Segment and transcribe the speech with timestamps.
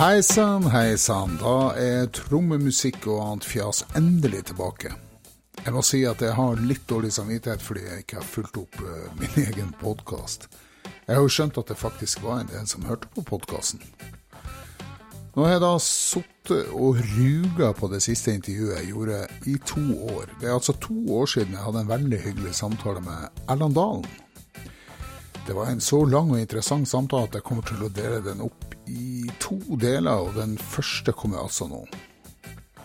[0.00, 1.34] Hei sann, hei sann.
[1.42, 4.94] Da er trommemusikk og annet fjas endelig tilbake.
[5.58, 8.78] Jeg må si at jeg har litt dårlig samvittighet fordi jeg ikke har fulgt opp
[8.80, 10.46] uh, min egen podkast.
[11.04, 13.84] Jeg har jo skjønt at det faktisk var en del som hørte på podkasten.
[15.34, 19.20] Nå har jeg da sittet og ruga på det siste intervjuet jeg gjorde
[19.52, 20.32] i to år.
[20.40, 24.08] Det er altså to år siden jeg hadde en veldig hyggelig samtale med Erland Dalen.
[25.44, 28.40] Det var en så lang og interessant samtale at jeg kommer til å dele den
[28.48, 31.84] opp i to deler, og den første kommer altså nå.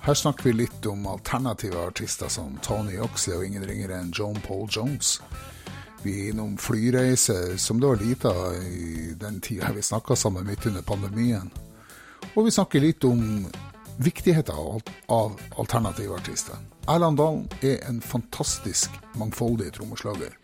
[0.06, 4.38] Her snakker vi litt om alternative artister som Tony Oxley og ingen ringere enn John
[4.46, 5.18] Paul Jones.
[6.04, 10.46] Vi er innom flyreiser som det var lite av i den tida vi snakka sammen
[10.46, 11.50] midt under pandemien.
[12.36, 13.48] Og vi snakker litt om
[13.98, 16.62] viktigheten av alternative artister.
[16.88, 20.36] Erland Dalen er en fantastisk mangfoldig trommeslager,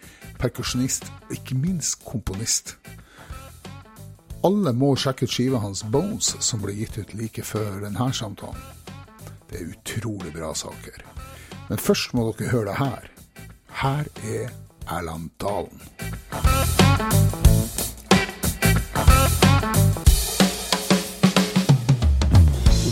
[0.42, 2.80] perkusjonist ikke minst komponist.
[4.44, 8.64] Alle må sjekke ut skiva hans Bones, som ble gitt ut like før denne samtalen.
[9.52, 11.03] Det er utrolig bra saker.
[11.70, 13.12] Men først må dere høre det her.
[13.84, 14.50] Her er
[14.89, 15.86] Erland Dalen.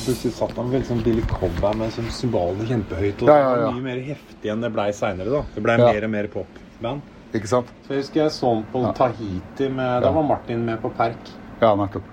[0.09, 3.21] Plutselig satt han vel som Billy Cobham med som cymbalene kjempehøyt.
[3.21, 3.71] Og Ja, ja, ja.
[3.75, 5.43] Mye mer heftig enn det blei seinere.
[5.53, 7.03] Det blei mer og mer popband.
[7.33, 7.67] Ikke sant?
[7.85, 8.91] Så jeg husker jeg så han på Ja.
[8.97, 9.69] Tahiti.
[9.69, 10.11] med, Da Ja.
[10.11, 11.29] var Martin med på Perk.
[11.61, 12.03] Ja, nettopp.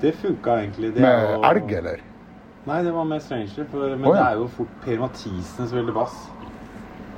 [0.00, 0.94] Det funka egentlig.
[0.94, 1.44] Det Med og...
[1.44, 2.00] elg, eller?
[2.66, 3.64] Nei, det var med Stranger.
[3.70, 4.22] For, men oh, ja.
[4.22, 6.14] det er jo fort Per Mathisen spilte bass.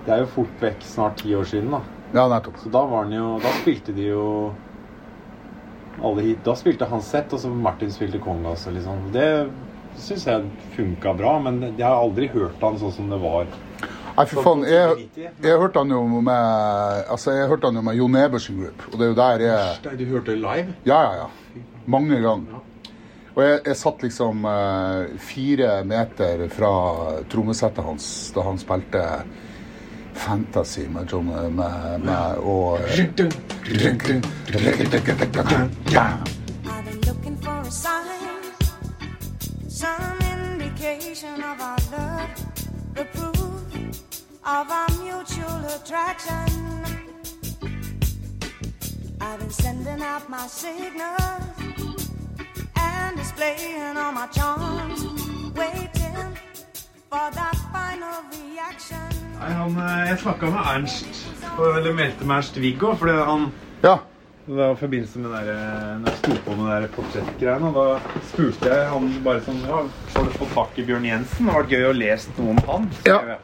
[0.06, 1.70] Det er jo fort vekk snart ti år siden.
[1.70, 1.80] da.
[2.14, 2.56] Ja, nettopp.
[2.62, 4.54] Så da var den jo Da spilte de jo
[6.02, 6.42] alle hit.
[6.44, 8.66] Da spilte han sett, og så Martin spilte kongas.
[8.66, 9.10] Liksom.
[9.12, 9.50] Det
[9.96, 13.46] syns jeg funka bra, men jeg har aldri hørt han sånn som det var.
[14.14, 14.62] Nei, for faen.
[14.68, 15.08] Jeg,
[15.42, 18.98] jeg hørte han jo med Altså, jeg hørte han jo med Jon Ebersen Group, og
[18.98, 20.74] det er jo der jeg Du hørte det live?
[20.86, 21.62] Ja, ja, ja.
[21.86, 22.62] Mange ganger.
[23.34, 26.70] Og jeg, jeg satt liksom uh, fire meter fra
[27.30, 29.02] trommesettet hans da han spilte
[30.14, 31.50] Fantasy med John med,
[32.06, 32.78] med og
[36.64, 38.42] I've been looking for a sign,
[39.68, 42.30] some indication of our love,
[42.94, 43.43] the proof
[44.46, 46.46] of our mutual attraction.
[49.20, 51.42] I've been sending out my signals
[52.76, 55.04] and displaying all my charms,
[55.56, 56.36] waiting
[57.10, 59.08] for that final reaction.
[59.40, 62.94] Nei, han, eh, Jeg snakka med Ernst, og- eller meldte med Ernst-Viggo.
[62.94, 63.52] fordi han
[63.82, 63.96] Ja.
[64.46, 67.74] Det var i forbindelse med der, når jeg sto på med der portrettgreiene.
[67.74, 67.98] Da
[68.32, 69.76] spurte jeg han bare sånn ja,
[70.16, 71.46] Har du fått tak i Bjørn Jensen?
[71.46, 72.90] Det hadde vært gøy å lese noe om han.
[73.06, 73.36] Ja.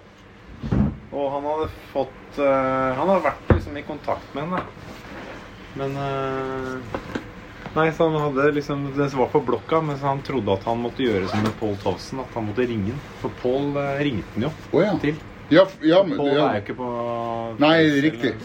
[1.11, 4.61] Og han hadde fått uh, Han hadde vært liksom i kontakt med henne.
[5.81, 7.09] Men uh,
[7.75, 10.81] Nei, så han hadde liksom Det var på blokka, men så han trodde at han
[10.83, 12.23] måtte gjøre som med Paul Tovsen.
[12.23, 13.03] At han måtte ringe han.
[13.23, 14.95] For Paul uh, ringte han jo oh, ja.
[15.03, 15.19] til.
[15.51, 16.89] Ja, ja, men, Paul er jo ikke på
[17.59, 18.37] Nei, riktig.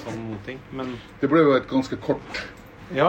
[0.47, 0.61] Ting.
[0.73, 2.45] Men Det ble jo et ganske kort
[2.93, 3.07] ja,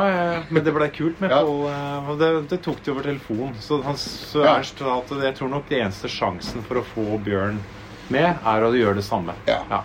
[0.48, 1.42] men det ble kult med Ja.
[1.44, 2.16] Paul.
[2.16, 3.50] Det, det tok de over telefon.
[3.60, 4.40] Så, han, så.
[4.48, 7.60] Ernst sa at jeg tror nok det eneste sjansen for å få Bjørn
[8.12, 9.34] med, er å gjøre det samme.
[9.48, 9.62] Ja.
[9.70, 9.82] Ja.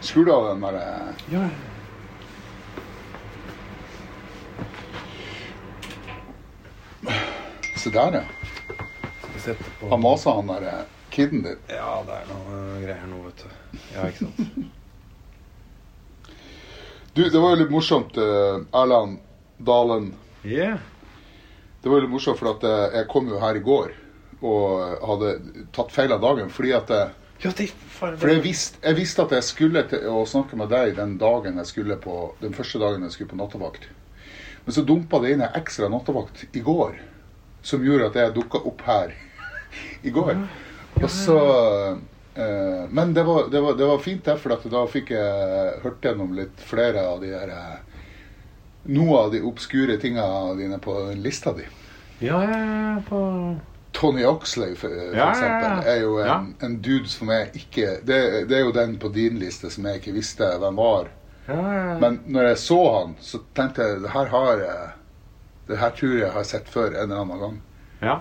[0.00, 1.48] Skrur du av den derre Ja.
[7.76, 9.54] Se der, ja.
[9.88, 11.56] Han masa han derre kiden din.
[11.68, 13.78] ja, det er noe greier nå, vet du.
[13.94, 14.68] Ja, ikke sant.
[17.10, 19.16] Du, det var jo litt morsomt, eh, Erland
[19.58, 20.12] Dalen.
[20.46, 20.78] Yeah.
[21.82, 23.96] Det var jo litt morsomt, for at eh, jeg kom jo her i går
[24.46, 25.32] og hadde
[25.74, 26.52] tatt feil av dagen.
[26.54, 27.10] Fordi at jeg,
[27.42, 30.68] Ja, det for, for jeg, visste, jeg visste at jeg skulle til å snakke med
[30.72, 33.86] deg den dagen jeg skulle på, den første dagen jeg skulle på nattevakt.
[34.66, 36.98] Men så dumpa det inn en ekstra nattevakt i går,
[37.64, 39.14] som gjorde at jeg dukka opp her
[40.08, 40.36] i går.
[41.00, 41.38] Og så
[42.34, 46.04] eh, Men det var, det, var, det var fint, det, for da fikk jeg hørt
[46.04, 47.78] gjennom litt flere av de her eh,
[48.90, 50.24] Noe av de obskure tinga
[50.56, 51.66] dine på lista di.
[52.24, 53.18] Ja, ja, ja, på
[53.92, 55.30] Tony Oxley, for, for Ja, ja, ja.
[55.30, 56.36] eksempel, er jo en, Ja.
[56.66, 60.00] en dude som jeg ikke det, det er jo den på din liste som jeg
[60.00, 61.08] ikke visste hvem var.
[61.48, 61.98] ja, ja.
[61.98, 64.90] Men når jeg så han, så tenkte jeg det her har jeg
[65.70, 67.60] Det her tror jeg har sett før en eller annen gang.
[68.02, 68.20] ja.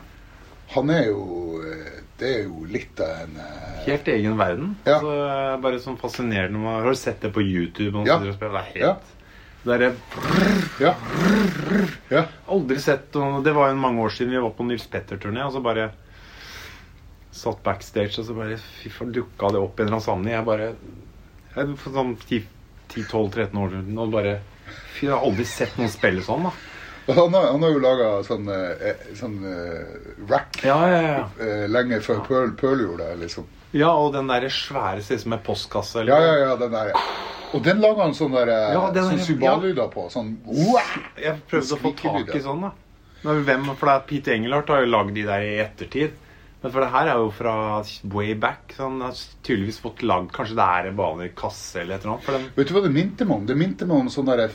[0.69, 4.75] Han er jo eh, Det er jo litt av en eh, Helt egen verden.
[4.85, 4.99] Ja.
[5.01, 6.59] Så, eh, bare sånn fascinerende.
[6.61, 7.97] Har du sett det på YouTube?
[7.97, 8.19] Og Ja.
[8.19, 8.91] Det er helt det
[9.67, 9.95] er
[10.79, 10.93] Ja.
[12.09, 12.23] ja.
[12.47, 15.43] Aldri sett og Det var jo mange år siden vi var på Nils Petter-turné.
[15.45, 15.89] Og så bare
[17.31, 20.37] satt backstage, og så bare fy faen, dukka det opp en eller annen sammenheng.
[20.39, 20.71] Jeg bare
[21.55, 22.15] jeg, For sånn
[22.89, 24.39] 10-12-13 år siden og bare
[24.69, 26.51] Fy, jeg har aldri sett noen spille sånn, da.
[27.09, 29.95] Han har, han har jo laga sånn, eh, sånn uh,
[30.29, 31.23] rack Ja, ja, ja.
[31.41, 33.47] eh, lenge før Pearl, Pearl gjorde det, liksom.
[33.73, 36.03] Ja, og den der svære ser ut som en postkasse.
[36.05, 36.91] Ja, ja, ja, den der.
[37.53, 40.07] Og den laga han sånn der, Ja, den sånn der- symbal-lyder på.
[40.13, 40.35] Sånn!
[41.17, 42.71] Jeg prøvde å få tak i sånn, da.
[43.23, 46.11] Men hvem, for det er Pete Engelhardt har jo lagd de der i ettertid.
[46.61, 48.73] Men for det her er jo fra way back.
[48.75, 49.11] Så han har
[49.43, 52.25] tydeligvis fått lagd Kanskje det er en vanlig kasse eller et eller annet.
[52.25, 53.45] For den Vet du hva det minte meg om?
[53.47, 54.49] Det minte meg om sånn der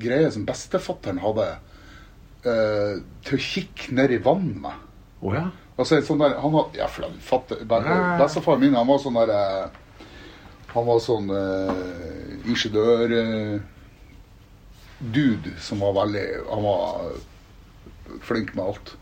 [0.00, 1.48] greie som bestefatteren hadde
[2.46, 4.86] uh, til å kikke ned i vannet med.
[5.20, 5.50] Oh, ja.
[5.80, 9.16] Altså sånn der, han hadde, ja, for den fatter, bare, Bestefaren min han var sånn
[9.16, 9.78] der eh,
[10.74, 11.74] Han var sånn eh,
[12.46, 13.60] ingeniør eh,
[15.64, 17.12] som var veldig Han var
[18.26, 18.96] flink med alt.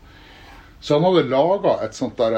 [0.79, 2.33] Så han hadde laga et sånt der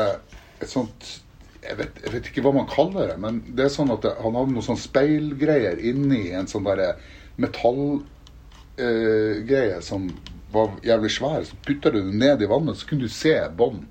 [0.62, 1.22] Et sånt
[1.62, 4.16] jeg vet, jeg vet ikke hva man kaller det, men det er sånn at det,
[4.18, 6.95] han hadde noen sånn speilgreier inni en sånn derre
[7.38, 8.01] metallgreie
[9.86, 10.10] som
[10.51, 11.45] var jævlig svær.
[11.45, 13.86] Så putta du den ned i vannet, så kunne du se bånd.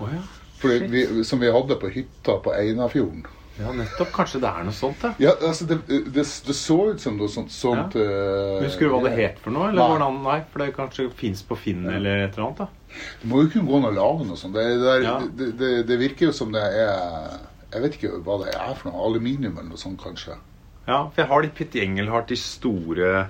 [0.00, 0.22] Oh, ja.
[0.62, 3.24] Vi, som vi hadde på hytta på Einafjorden.
[3.58, 4.12] Ja, nettopp.
[4.14, 5.10] Kanskje det er noe sånt, ja.
[5.20, 9.02] Ja, altså det, det, det så ut som noe sånt, sånt eh, Husker du hva
[9.08, 9.68] det het for noe?
[9.68, 9.88] Eller Nei.
[9.92, 10.20] hvordan?
[10.24, 12.62] Nei, for det kanskje fins på Finn eller et eller annet.
[12.62, 13.00] da.
[13.20, 14.54] Det må jo kunne gå noe sånt.
[14.56, 15.18] Det, det, er- Ja.
[15.42, 15.50] det,
[15.88, 17.40] det, virker jo som det er
[17.72, 19.04] Jeg vet ikke hva det er for noe.
[19.10, 20.38] Aluminium eller noe sånt, kanskje.
[20.86, 23.28] Ja, for jeg har de Pitt Engelhardt, de store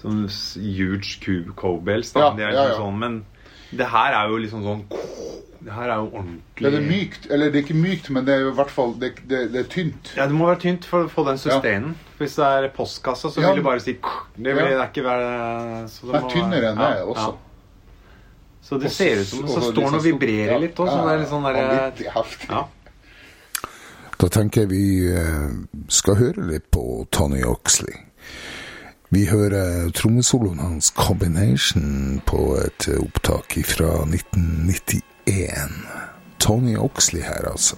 [0.00, 0.26] sånn
[0.58, 2.12] huge cube cobels.
[2.14, 2.20] Da.
[2.30, 2.80] Ja, de er ja, liksom ja.
[2.82, 3.24] sånn, men
[3.72, 4.82] det her er jo liksom sånn
[5.66, 8.34] Det her er jo ordentlig Det er mykt, eller det er ikke mykt, men det
[8.36, 10.12] er jo i hvert fall Det, det, det er tynt.
[10.16, 11.96] Ja, det må være tynt for å få den sustainen.
[12.20, 13.48] Hvis det er postkassa, så Ja.
[13.50, 14.68] vil du bare si Det vil Ja.
[14.70, 17.26] det er ikke være så det Det må er tynnere enn det ja, også.
[17.32, 17.42] ja.
[18.62, 20.88] Så det ser ut som det Så står den og sånn- vibrerer ja, litt òg.
[20.90, 22.50] Så det er litt sånn derre Litt heftig.
[22.50, 22.64] Ja.
[24.18, 25.50] Da tenker jeg vi eh,
[25.88, 27.94] skal høre litt på Tony Oxley.
[29.10, 35.70] Vi hører trommesoloen hans 'Combination' på et opptak fra 1991.
[36.38, 37.76] Tony Oxley her, altså.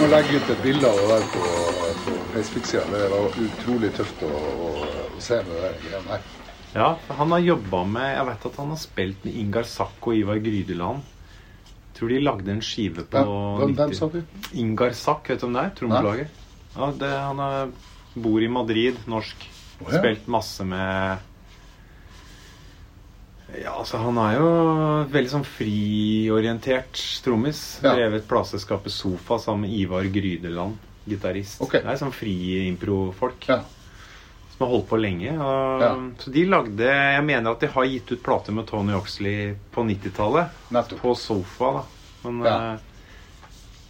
[0.00, 1.40] Må legge ut et bilde av det der på,
[2.04, 2.84] på Facebook-sida.
[2.88, 4.70] Det var utrolig tøft å, å,
[5.12, 6.28] å se med det der greiene der.
[6.70, 10.16] Ja, han har jobba med Jeg vet at han har spilt med Ingar Sakk og
[10.16, 11.08] Ivar Grydeland.
[11.98, 14.20] Tror de lagde en skive på Hvem, hvem, hvem sa du?
[14.62, 15.72] Ingar Sakk, vet du om det er?
[15.80, 16.30] Trommelager.
[16.76, 17.72] Ja, det, han er,
[18.14, 19.48] bor i Madrid, norsk.
[19.80, 19.98] Oh, ja.
[19.98, 21.26] Spilt masse med
[23.58, 24.48] Ja, altså Han er jo
[25.10, 27.80] veldig sånn friorientert trommis.
[27.82, 27.94] Ja.
[27.96, 30.78] Drevet plateselskapet Sofa sammen med Ivar Grydeland,
[31.08, 31.60] gitarist.
[31.64, 31.82] Okay.
[31.82, 33.60] Det er sånn fri-impro-folk Ja.
[34.52, 35.32] som har holdt på lenge.
[35.38, 35.94] Og, Ja.
[36.18, 39.82] Så de lagde Jeg mener at de har gitt ut plater med Tony Oxley på
[39.84, 40.50] 90-tallet.
[41.00, 41.84] På Sofa, da.
[42.30, 42.78] Men, Ja.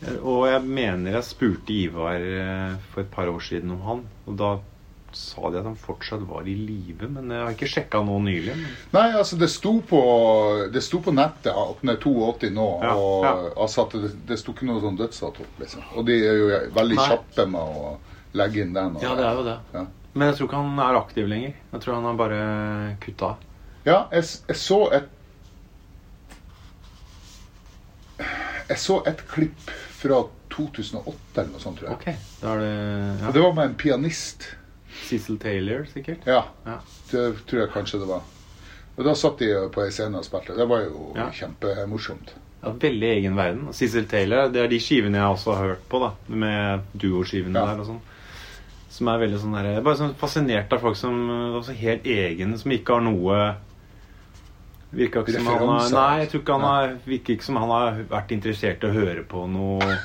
[0.07, 4.05] eh, og jeg mener jeg spurte Ivar eh, for et par år siden om han.
[4.27, 4.59] Og da
[5.17, 8.55] sa de at han fortsatt var i live, men jeg har ikke sjekka nå nylig.
[8.57, 8.75] Men...
[8.95, 10.01] Nei, altså det sto på,
[10.73, 13.33] det sto på nettet at han er 82 nå, Ja, og ja.
[13.67, 15.47] altså det, det sto ikke noe sånn dødsdato.
[15.61, 15.87] Liksom.
[15.97, 17.07] Og de er jo veldig Nei.
[17.11, 17.95] kjappe med å
[18.39, 18.97] legge inn den.
[18.97, 19.59] og- Ja, det er jo det.
[19.75, 19.87] Ja.
[20.15, 21.55] Men jeg tror ikke han er aktiv lenger.
[21.73, 22.43] Jeg tror han har bare
[23.01, 23.47] kutta av.
[23.87, 25.09] Ja, jeg, jeg så et
[28.71, 30.21] Jeg så et klipp fra
[30.53, 31.97] 2008 eller noe sånt, tror jeg.
[31.97, 34.47] Okay, det Og det var med en pianist.
[35.09, 36.27] Cecil Taylor, sikkert.
[36.27, 36.79] Ja, Ja.
[37.11, 38.23] det tror jeg kanskje det var.
[38.99, 40.57] Og da satt de på ei scene og spilte.
[40.57, 41.31] Det var jo Ja.
[41.31, 42.35] kjempemorsomt.
[42.63, 43.73] Ja, veldig egen verden.
[43.73, 46.11] Cecil Taylor, det er de skivene jeg også har hørt på, da.
[46.29, 47.67] Med duoskivene Ja.
[47.75, 48.01] der og sånn.
[48.91, 52.59] Som er veldig sånn der, er bare sånn fascinert av folk som også helt egen,
[52.59, 53.57] som ikke har noe
[54.93, 57.69] Virker ikke som han har Nei, jeg tror ikke han har Virker ikke som han
[57.69, 59.99] har vært interessert i å høre på noe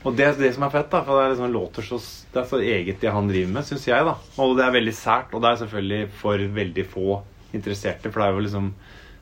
[0.00, 1.02] Og det det som er fett, da.
[1.04, 1.98] For det er liksom låter så
[2.32, 4.14] Det er så eget det han driver med, syns jeg, da.
[4.40, 5.34] Og det er veldig sært.
[5.34, 7.20] Og det er selvfølgelig for veldig få
[7.52, 8.72] interesserte, for det er jo liksom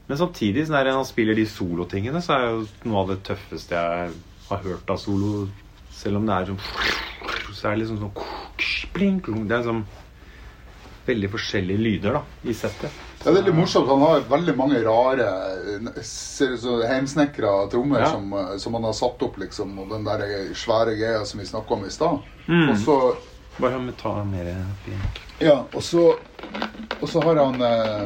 [0.09, 4.13] Men samtidig, når han spiller de solotingene, så er jo noe av det tøffeste jeg
[4.49, 5.49] har hørt av solo.
[5.93, 6.61] Selv om det er sånn
[7.53, 9.49] Så er det liksom sånn.
[9.49, 9.85] Det er sånn
[11.09, 13.08] veldig forskjellige lyder da, i settet.
[13.19, 13.89] Det er veldig morsomt.
[13.91, 15.31] Han har veldig mange rare
[16.23, 18.11] som heimsnekra trommer Ja.
[18.13, 19.79] som, eh, som han har satt opp, liksom.
[19.79, 22.19] Og den der svære greia som vi snakka om i stad.
[22.47, 22.69] Mm.
[22.71, 23.17] Og så
[23.59, 24.65] Bare ta mer.
[25.41, 26.15] Ja, og så,
[27.01, 28.03] og så har han eh,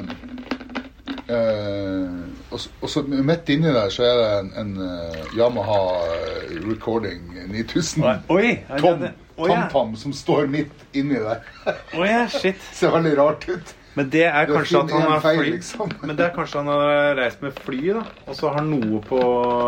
[1.28, 2.09] eh,
[2.50, 6.57] og, så, og så midt inni der så er det en, en eh, Yamaha eh,
[6.69, 9.04] Recording 9000 Oi, Tom,
[9.37, 10.00] Tom-Tam oh, ja.
[10.00, 11.45] som står midt inni der.
[11.92, 12.57] Oh, ja, shit.
[12.78, 13.75] Ser veldig rart ut.
[13.92, 15.90] Men det er kanskje at han har fly liksom.
[16.06, 18.04] Men det er kanskje han har reist med fly, da.
[18.26, 19.18] Og så har noe på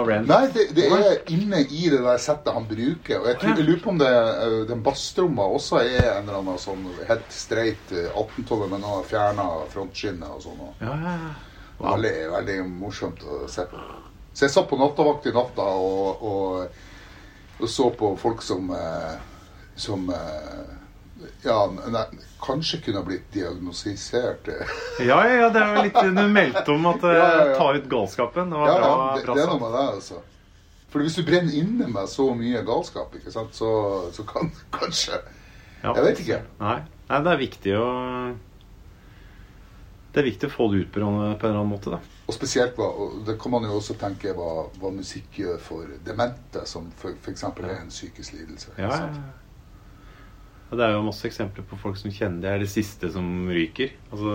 [0.09, 0.31] rent.
[0.31, 3.19] Nei, det, det er inne i det der settet han bruker.
[3.21, 6.41] Og jeg, tror, jeg lurer på om det, eh, den basstromma også er en eller
[6.41, 10.65] annen sånn helt streit eh, 18-tommer, men han har fjerna frontskinnet og sånn.
[10.81, 11.35] Ja, Ja, ja,
[11.75, 11.97] Wow.
[11.97, 13.79] Veldig, veldig morsomt å se på.
[14.31, 16.85] Så jeg satt på nattevakt i natta og, og,
[17.59, 19.17] og så på folk som eh,
[19.75, 20.75] som eh,
[21.45, 21.57] ja,
[21.91, 22.05] nei,
[22.43, 24.49] kanskje kunne ha blitt diagnostisert.
[24.49, 24.75] eh.
[25.09, 27.57] Ja, ja, ja, det er jo litt Du meldte om at eh, Ja, ja, ja.
[27.59, 28.51] ta ut galskapen.
[28.55, 30.23] Det var Ja, bra, ja, det, bra det er noe med det, altså.
[30.95, 33.71] For hvis du brenner inne med så mye galskap, ikke sant, så,
[34.15, 35.19] så kan kanskje
[35.85, 35.93] Ja.
[35.93, 36.43] Jeg vet ikke.
[36.63, 36.77] Nei.
[37.11, 37.87] Nei, det er viktig å
[40.15, 41.99] Det er viktig å få det ut på en, på en eller annen måte, da.
[42.25, 45.91] Og spesielt hva, og det kan man jo også tenke hva, hva musikk gjør for
[46.07, 47.43] demente, som f.eks.
[47.45, 48.71] er en psykisk lidelse.
[48.73, 49.44] ikke Ja, ja.
[50.71, 50.77] Ja.
[50.77, 53.93] Det er jo masse eksempler på folk som kjenner det er det siste som ryker.
[54.11, 54.35] Altså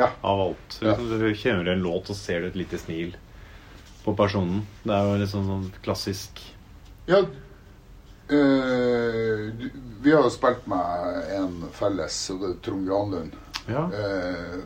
[0.00, 0.08] Ja.
[0.22, 0.66] Av alt.
[0.72, 3.14] Så liksom, Du kjenner en låt, og ser du et lite smil
[4.04, 4.64] på personen.
[4.84, 6.42] Det er jo litt sånn, sånn klassisk
[7.06, 7.20] Ja,
[8.30, 9.52] eh,
[10.02, 13.36] vi har jo spilt med en felles, og det er Trond Granlund.
[13.68, 13.86] Ja.
[13.90, 14.60] Eh,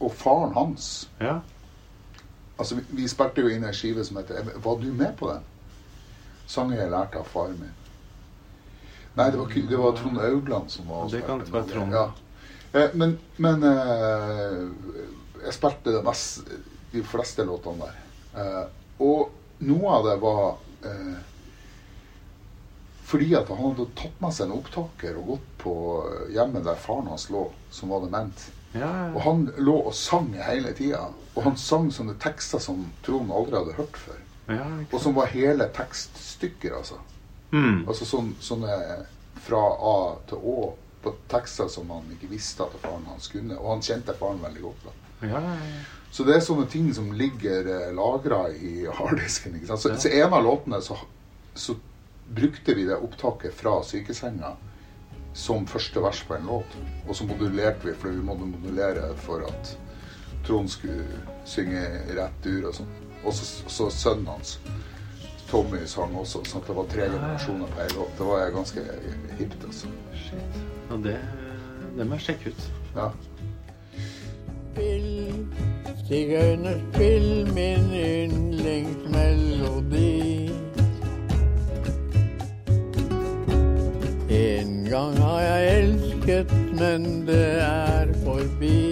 [0.00, 1.38] og faren hans ja.
[2.58, 5.44] Altså, vi, vi spilte jo inn ei skive som heter Var du med på den?
[6.46, 7.72] Sangen jeg lærte av faren min.
[9.16, 11.64] Nei, det var, ikke- det var Trond Augland som var Det kan være.
[11.72, 11.92] Trond.
[11.92, 12.10] Ja.
[12.72, 14.68] Eh, men men eh,
[15.44, 16.42] jeg spilte mest,
[16.92, 17.96] de fleste låtene der.
[18.36, 18.66] Eh,
[19.00, 19.30] og
[19.60, 20.56] noe av det var
[23.06, 25.72] fordi at han hadde tatt med seg en opptaker og gått på
[26.34, 28.48] hjemmet der faren hans lå, som var dement.
[28.76, 31.04] Ja, Og han lå og sang hele tida.
[31.36, 34.18] Og han sang sånne tekster som Trond aldri hadde hørt før.
[34.48, 36.98] ja, Og som var hele tekststykker, altså.
[37.52, 37.84] Mm.
[37.88, 38.74] Altså sån, sånne
[39.46, 39.62] fra
[39.92, 39.96] A
[40.28, 40.56] til Å
[41.06, 43.54] på tekster som han ikke visste at faren hans kunne.
[43.60, 44.88] Og han kjente faren veldig godt.
[45.22, 45.82] Ja, ja, ja.
[46.10, 49.58] Så det er sånne ting som ligger eh, lagra i harddisken.
[49.68, 50.96] Så, så en av låtene så,
[51.54, 51.76] så
[52.26, 54.56] brukte vi det opptaket fra sykesenga
[55.36, 56.76] som første vers på en låt.
[57.06, 59.76] Og så modulerte vi, for vi måtte modulere for at
[60.46, 61.04] Trond skulle
[61.46, 61.82] synge
[62.16, 62.92] rett ur og sånn.
[63.26, 64.56] Og så, så sønnen hans,
[65.50, 68.10] Tommy, sang også, sånn at det var tre generasjoner på en låt.
[68.18, 68.80] Det var ganske
[69.38, 69.86] hipt, altså.
[70.18, 70.54] Shit.
[70.90, 71.16] Ja, det,
[71.98, 72.62] det må jeg sjekke ut.
[72.96, 73.08] Ja.
[74.72, 75.12] Spill,
[76.08, 80.50] sigøynerspill, min yndlingsmelodi.
[84.36, 86.50] En gang har jeg elsket,
[86.82, 87.00] men
[87.30, 88.82] det er forbi.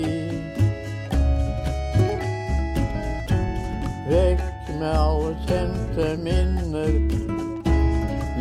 [4.09, 4.54] Vekk
[4.85, 6.93] med alle kjente minner,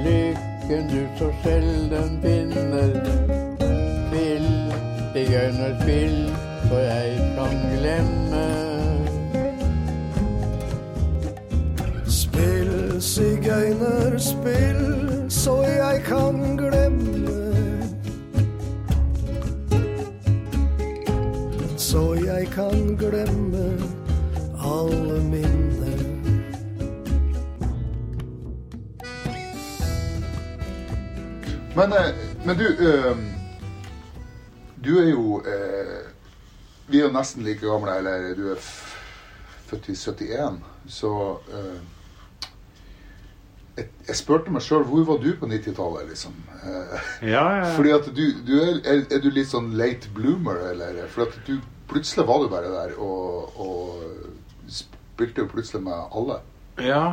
[0.04, 2.92] lykken du så sjelden finner.
[4.08, 4.50] Spill,
[5.14, 6.18] sigøynerspill,
[6.68, 8.44] så jeg kan glemme.
[12.20, 14.84] Spill, sigøyner, spill,
[15.30, 17.40] så jeg kan glemme.
[21.78, 23.68] Så jeg kan glemme
[24.60, 25.63] alle minner.
[31.76, 32.10] Men, eh,
[32.46, 33.16] men du eh,
[34.76, 36.02] Du er jo eh,
[36.88, 38.60] Vi er jo nesten like gamle, eller du er
[39.70, 40.58] født i 71,
[40.92, 41.10] så
[43.78, 46.36] jeg, jeg spurte meg sjøl hvor var du på 90-tallet, liksom?
[47.24, 51.00] Ja, ja, fordi at du, du er, er, er du litt sånn late bloomer, eller?
[51.10, 51.56] For at du
[51.90, 56.42] plutselig var du bare der og, og spilte jo plutselig med alle.
[56.84, 57.06] ja.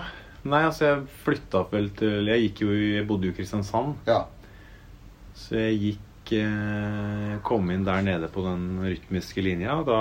[0.42, 3.98] Nei, altså, jeg flytta vel til Jeg gikk jo i Jeg bodde jo i Kristiansand.
[4.08, 4.22] Ja.
[5.34, 10.00] Så jeg gikk eh, Kom inn der nede på den rytmiske linja, og da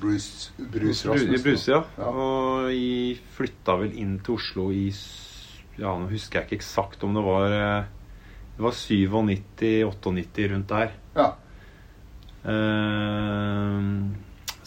[0.00, 1.68] Bruce, Bruce Bru- Rasmussen.
[1.70, 2.08] Ja.
[2.10, 4.88] Og jeg flytta vel inn til Oslo i
[5.78, 7.84] Ja, nå husker jeg ikke eksakt om det var eh,
[8.58, 10.90] Det var 97-98 rundt der.
[11.16, 11.28] Ja.
[12.44, 13.82] Eh,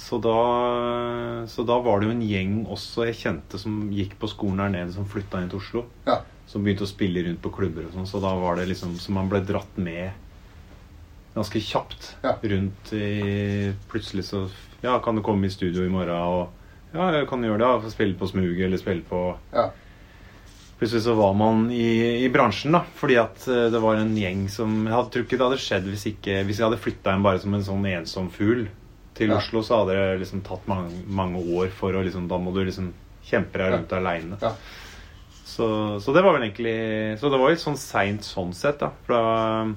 [0.01, 4.27] Så da, så da var det jo en gjeng også jeg kjente som gikk på
[4.31, 5.83] skolen der nede, som flytta inn til Oslo.
[6.07, 6.17] Ja.
[6.51, 8.07] Som begynte å spille rundt på klubber og sånn.
[8.09, 10.11] Så da var det liksom Så man ble dratt med
[11.35, 12.33] ganske kjapt Ja.
[12.43, 14.49] rundt i Plutselig så
[14.83, 16.49] Ja, kan du komme i studio i morgen og
[16.93, 17.69] Ja, jeg kan gjøre det.
[17.85, 19.69] Ja, spille på smuget eller spille på Ja.
[20.81, 22.81] Plutselig så var man i, i bransjen, da.
[22.97, 25.87] Fordi at eh, det var en gjeng som Jeg hadde, tror ikke det hadde skjedd
[25.91, 28.65] hvis, ikke, hvis jeg hadde flytta inn bare som en sånn ensom fugl
[29.15, 29.37] til Ja.
[29.37, 32.63] Oslo, så hadde det liksom tatt mange, mange år for å liksom Da må du
[32.65, 32.91] liksom
[33.23, 34.37] kjempe deg rundt aleine.
[34.41, 34.55] Ja.
[35.51, 35.67] Så,
[35.99, 38.91] så det var vel egentlig Så det var litt sånn seint sånn sett, da.
[39.05, 39.73] For da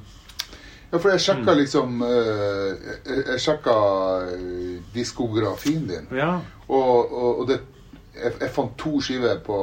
[0.92, 1.58] Ja, for jeg sjekka Mm.
[1.58, 3.74] liksom eh, Jeg, sjekka
[4.30, 6.36] eh, diskografien din, Ja.
[6.68, 7.56] og, og, og det,
[8.14, 9.58] jeg, jeg fant to skiver på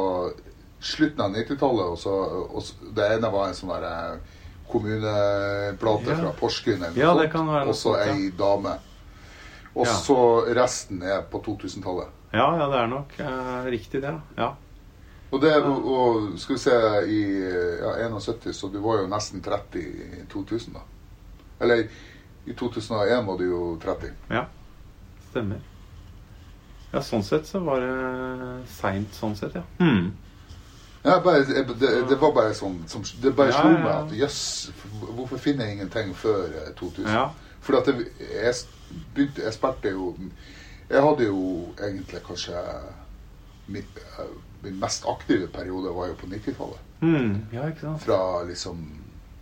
[0.82, 4.40] slutten av 90-tallet, og, og det ene var en sånn der eh,
[4.72, 6.18] kommuneplate Ja.
[6.26, 8.76] fra Porsgrunn eller Ja, noe sånt, og så ei dame.
[9.76, 10.18] Og så
[10.56, 12.08] resten er på 2000-tallet.
[12.34, 14.14] ja, ja, det er nok eh, riktig, det.
[14.38, 14.52] Ja.
[15.32, 17.20] Og det, og, og skal vi se, i
[17.80, 20.82] ja, 71, så du var jo nesten 30 i 2000 da.
[21.62, 21.86] Eller
[22.46, 24.12] i 2001 var du jo 30.
[24.30, 24.46] ja.
[25.32, 25.62] Stemmer.
[26.92, 27.92] Ja, sånn sett så var det
[28.68, 29.62] seint sånn sett, ja.
[29.80, 30.10] Mm.
[31.06, 34.42] Ja, bare, det, det var bare sånn som, Det bare Ja, slo meg at jøss,
[35.16, 37.08] hvorfor finner jeg ingenting før eh, 2000?
[37.08, 37.24] Ja.
[37.64, 38.54] For at det, jeg,
[39.16, 40.12] begynte, jeg spilte jo
[40.92, 41.42] Jeg hadde jo
[41.80, 42.62] egentlig kanskje
[43.72, 43.88] Min,
[44.20, 46.80] eh, min mest aktive periode var jo på 90-tallet.
[47.02, 48.04] Mm, Ja, ikke sant.
[48.06, 48.78] Fra liksom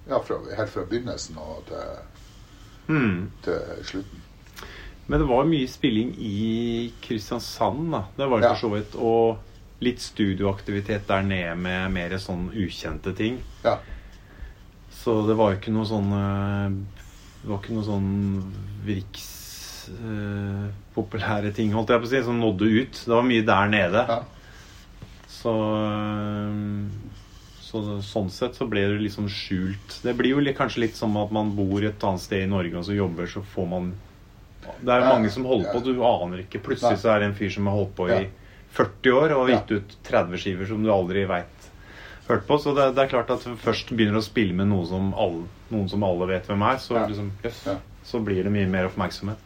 [0.10, 1.78] Ja, fra, helt fra begynnelsen og til,
[2.88, 3.32] mm.
[3.46, 4.22] til slutten.
[5.10, 8.04] Men det var mye spilling i Kristiansand, da.
[8.18, 8.54] Det var det Ja.
[8.54, 8.96] for så vidt.
[8.96, 9.38] Og
[9.82, 13.40] litt studioaktivitet der nede med mer sånn ukjente ting.
[13.64, 13.78] Ja.
[14.92, 16.70] Så det var jo ikke noe sånn eh,
[17.42, 18.10] Det var ikke noe sånn
[20.00, 23.00] rikspopulære ting, holdt jeg på å si, som nådde ut.
[23.06, 24.06] Det var mye der nede.
[24.10, 24.20] ja.
[25.40, 27.10] Så, eh,
[27.64, 30.00] så sånn sett så ble det liksom skjult.
[30.04, 32.88] Det blir jo kanskje litt som at man bor et annet sted i Norge og
[32.88, 33.94] så jobber, så får man
[34.84, 36.62] Det er jo mange som holder på, du aner ikke.
[36.66, 38.28] Plutselig så er det en fyr som har holdt på i
[38.76, 41.70] 40 år og har gitt ut 30 skiver som du aldri veit
[42.28, 42.60] hørt på.
[42.62, 45.90] Så det, det er klart at først begynner å spille med noe som alle, noen
[45.90, 47.64] som alle vet hvem er, så, liksom, yes,
[48.06, 49.42] så blir det mye mer oppmerksomhet.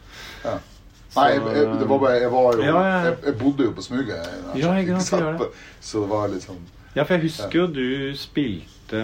[1.14, 2.82] Nei, jeg, jeg, det var bare, jeg var jo Ja.
[3.04, 4.14] Jeg, jeg bodde jo på smuget.
[4.58, 5.50] Ja, jeg kan ikke gjøre det.
[5.80, 6.62] Så det var litt sånn
[6.94, 7.86] Ja, for jeg husker jo du
[8.18, 9.02] spilte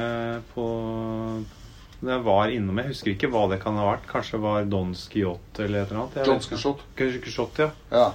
[0.55, 0.65] på
[2.01, 4.09] Det var innom Jeg husker ikke hva det kan ha vært.
[4.11, 6.27] Kanskje det var Don Skiot eller et eller annet.
[6.27, 7.71] John vet Kanskje Skishot, ja.
[7.93, 8.09] Ja.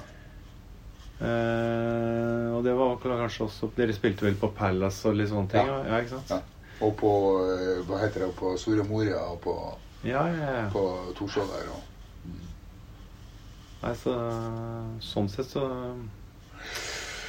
[1.15, 5.63] Eh, og det var kanskje også Dere spilte vel på Palace og litt sånne ting?
[5.69, 5.93] Ja, Ja.
[5.93, 6.34] ja ikke sant?
[6.36, 6.41] Ja.
[6.84, 7.12] Og på
[7.47, 8.31] eh, Hva heter det?
[8.36, 9.55] På Soria Moria og på,
[10.03, 10.65] Ja, ja, ja.
[10.73, 10.84] på
[11.15, 11.69] Torshov der.
[11.71, 11.94] Og.
[13.85, 14.13] Nei, så
[15.05, 15.65] Sånn sett så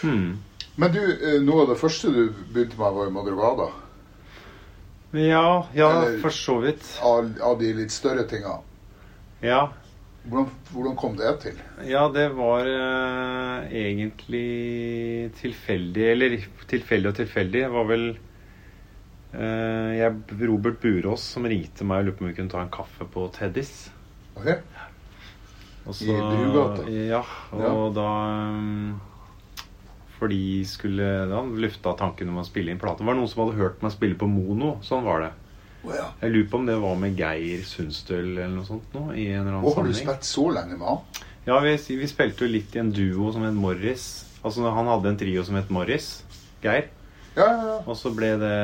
[0.01, 0.37] hmm.
[0.77, 3.67] Men du, eh, noe av det første du begynte med, var jo Madrugada.
[5.17, 6.85] Ja, ja, Eller- for så vidt.
[7.01, 8.59] Av, av de litt større tinga.
[9.41, 9.73] Ja.
[10.27, 11.57] Hvordan, hvordan kom det til?
[11.87, 16.07] Ja, det var eh, egentlig tilfeldig.
[16.13, 16.37] Eller
[16.69, 17.63] tilfeldig og tilfeldig.
[17.63, 18.07] Det var vel
[19.33, 22.75] eh, jeg, Robert Burås som ringte meg og lurte på om vi kunne ta en
[22.75, 23.73] kaffe på Teddys.
[24.37, 24.51] Ok?
[25.87, 26.87] Og I Brugata?
[26.91, 27.23] Ja,
[27.55, 28.07] og da
[28.51, 28.97] um,
[30.17, 33.05] For de skulle Da lufta tanken om å spille inn plate.
[33.05, 34.77] Det var noen som hadde hørt meg spille på mono.
[34.87, 35.33] Sånn var det.
[35.87, 36.09] Oh, ja.
[36.25, 39.45] Jeg lurer på om det var med Geir Sundstøl eller noe sånt nå, i en
[39.45, 41.23] eller annen Å, har du spilt så lenge med han?
[41.47, 44.09] Ja, vi, vi spilte jo litt i en duo som het Morris.
[44.43, 46.09] Altså Han hadde en trio som het Morris.
[46.65, 46.89] Geir.
[47.37, 47.79] Ja, ja, ja.
[47.85, 48.57] Og så ble det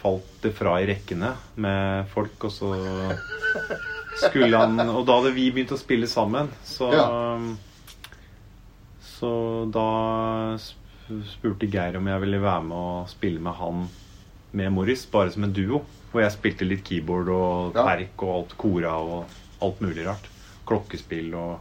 [0.00, 2.70] falt det fra i rekkene med folk, og så
[4.20, 7.06] skulle han Og da hadde vi begynt å spille sammen, så Ja.
[9.00, 9.30] Så
[9.74, 13.86] da spurte Geir om jeg ville være med og spille med han
[14.52, 15.82] med Morris, bare som en duo.
[16.12, 19.24] Hvor jeg spilte litt keyboard og perk og alt kora og
[19.64, 20.28] alt mulig rart.
[20.68, 21.58] Klokkespill og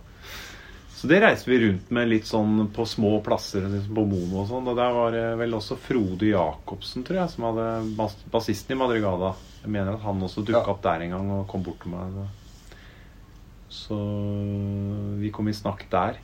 [0.97, 4.47] så det reiste vi rundt med litt sånn på små plasser liksom på Momo og
[4.49, 4.65] sånn.
[4.71, 7.67] Og der var det vel også Frode Jacobsen, tror jeg, som hadde
[8.33, 9.35] bassisten i Madrigada.
[9.61, 10.71] Jeg mener at han også dukka Ja.
[10.73, 12.15] opp der en gang og kom bort til meg.
[12.17, 12.25] Så.
[13.69, 13.97] Så
[15.19, 16.17] vi kom i snakk der.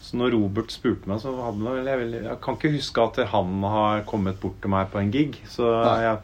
[0.00, 3.04] Så når Robert spurte meg, så hadde han vel jeg, vel- jeg kan ikke huske
[3.04, 5.36] at han har kommet bort til meg på en gig.
[5.52, 5.68] Så,
[6.02, 6.18] jeg,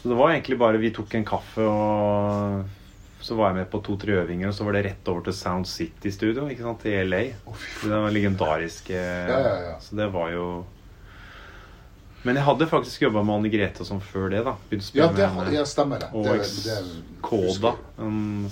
[0.00, 2.64] så det var egentlig bare vi tok en kaffe og
[3.20, 5.66] så var jeg med på to-tre øvinger, og så var det rett over til Sound
[5.68, 7.18] City-studio ikke sant, i LA.
[7.44, 9.74] Oh, Det var legendariske Ja, ja, ja.
[9.84, 10.46] Så det var jo
[12.22, 14.42] Men jeg hadde faktisk jobba med Anne Grete som før det.
[14.44, 14.52] da
[14.92, 16.10] Ja, det, med ja, stemmer det.
[16.12, 17.72] Og det, det, det Koda.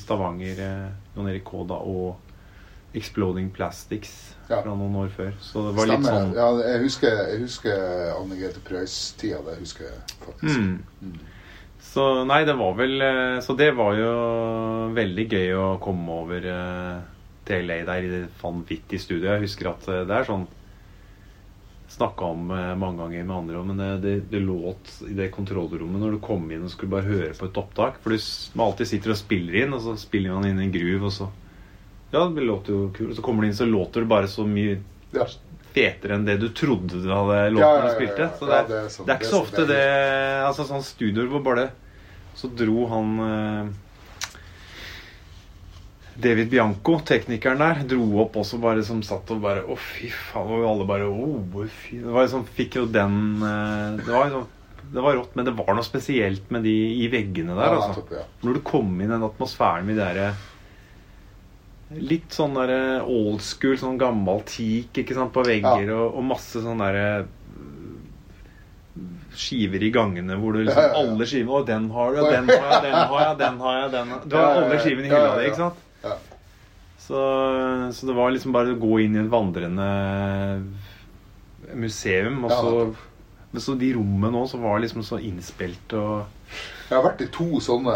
[0.01, 2.17] Stavanger eh, Jon Erik Koda og
[2.97, 4.63] Exploding Plastics Ja.
[4.63, 5.35] fra noen år før.
[5.45, 7.83] Så det var litt sånn Ja, jeg husker, jeg husker
[8.15, 9.43] Anne Grete Preus-tida.
[9.45, 10.63] Det husker jeg faktisk.
[11.03, 11.19] Mm.
[11.89, 14.13] Så nei, det var vel eh, Så det var jo
[14.97, 16.97] veldig gøy å komme over eh,
[17.49, 19.37] til LA der i det vanvittige studioet.
[19.39, 20.49] Jeg husker at det er sånn
[21.89, 26.03] Snakka om eh, mange ganger med andre, men det, det, det låt i det kontrollrommet
[26.03, 27.97] når du kom inn og skulle bare høre på et opptak.
[28.05, 28.19] For du
[28.59, 31.31] man alltid sitter og spiller inn, og så spiller man inn en groove, og så
[32.13, 33.11] Ja, det låter jo kult.
[33.11, 34.79] Og så kommer du inn, så låter det bare så mye
[35.17, 35.25] Ja.
[35.73, 38.29] fetere enn det du trodde det hadde låten Ja, ja, du spilte.
[38.39, 39.83] Så det, det er, er sånn- det er ikke så så ofte det
[40.47, 41.67] Altså sånn studioer hvor bare
[42.37, 43.69] Så dro han eh,
[46.19, 50.49] David Bianco, teknikeren der, dro opp også bare som satt og bare Å, fy faen.
[50.51, 54.27] Og alle bare Å, hvor fy Det var liksom Fikk jo den eh, Det var
[54.27, 54.47] liksom,
[54.89, 56.73] det var rått, men det var noe spesielt med de
[57.05, 57.75] i veggene der.
[57.77, 58.07] Ja, altså.
[58.17, 58.23] ja.
[58.41, 60.31] Når du kom inn i den atmosfæren med de derre
[62.09, 66.61] Litt sånn der old school, sånn gammel teak ikke sant, på vegger, og, og masse
[66.65, 67.27] sånn derre
[69.39, 71.03] Skiver i gangene hvor du liksom Ja, ja, ja.
[71.05, 73.77] Alle skivene Og den har du, og den har jeg, den har jeg, den har
[73.79, 74.65] jeg, den har Du har Ja, ja, ja.
[74.65, 75.85] alle skivene i Ja, hylla ja, di, ikke sant?
[77.09, 77.21] Så,
[77.97, 79.87] så det var liksom bare å gå inn i et vandrende
[81.75, 82.73] museum, og så.
[83.49, 86.27] Men så de rommene nå, så var liksom så innspilt og
[86.91, 87.95] Jeg har vært i to sånne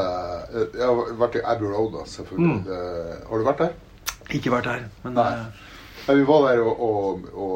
[0.73, 2.55] Jeg har vært i Abbey Road, selvfølgelig.
[2.55, 2.63] Mm.
[2.65, 2.79] Det,
[3.29, 3.75] har du vært der?
[4.33, 5.29] Ikke vært der, men Nei.
[5.37, 5.69] eh,
[6.07, 7.53] Nei, vi var der og, og, og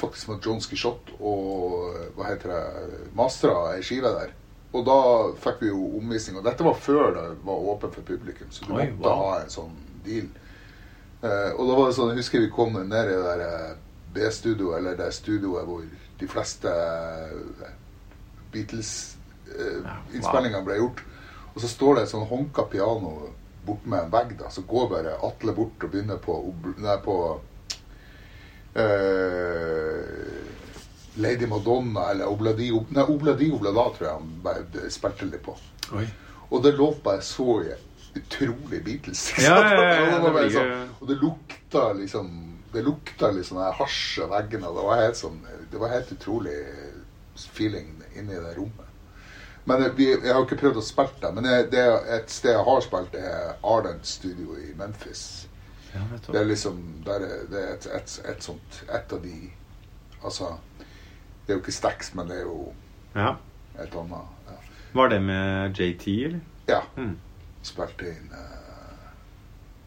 [0.00, 4.34] faktisk med John Skishot og hva heter det, mastra ei skive der.
[4.70, 4.98] Og da
[5.42, 6.36] fikk vi jo omvisning.
[6.38, 9.16] Og dette var før det var åpent for publikum, så du Oi, måtte wow.
[9.24, 9.74] ha en sånn
[10.06, 10.28] deal.
[11.22, 13.72] Eh, og da var det sånn, jeg husker vi kom ned i det der eh,
[14.14, 15.82] B-studioet, eller det studioet hvor
[16.20, 16.76] de fleste Ja,
[17.60, 17.70] wow.
[18.50, 21.00] Beatles-innspillingene ble gjort.
[21.54, 23.10] Og så står det et sånn honka piano
[23.66, 24.46] bort med en vegg, da.
[24.50, 27.14] Så går bare Atle bort og begynner på, nei, på
[28.74, 30.10] eh,
[31.14, 35.56] Lady Madonna eller Obladi Nei, Obladi Oblada tror jeg han bare spilte litt på.
[35.96, 36.06] Oi.
[36.50, 37.62] Og det låt bare så
[38.14, 39.32] utrolig Beatles.
[39.38, 42.30] Ja, ja, ja, det det sånn, og det lukta liksom
[42.70, 44.70] Det lukta liksom sånn hasj av veggene.
[44.76, 46.58] Det var helt sånn Det var helt utrolig
[47.40, 48.86] feeling inni det rommet.
[49.64, 49.94] Men jeg,
[50.24, 51.30] jeg har ikke prøvd å spille det.
[51.36, 51.84] Men jeg, det
[52.16, 55.22] et sted jeg har spilt, det er Ardent Studio i Memphis.
[55.94, 56.02] Ja.
[56.26, 59.32] Det er liksom der er, Det er et, et, et sånt Et av de
[60.22, 60.52] Altså
[61.46, 62.72] Det er jo ikke Stax, men det er jo
[63.14, 63.34] Ja.
[63.82, 64.28] et annet.
[64.48, 64.56] Ja.
[64.94, 66.40] Var det med JT, eller?
[66.68, 66.80] ja.
[66.96, 67.16] Mm.
[67.62, 69.08] Spilte inn eh,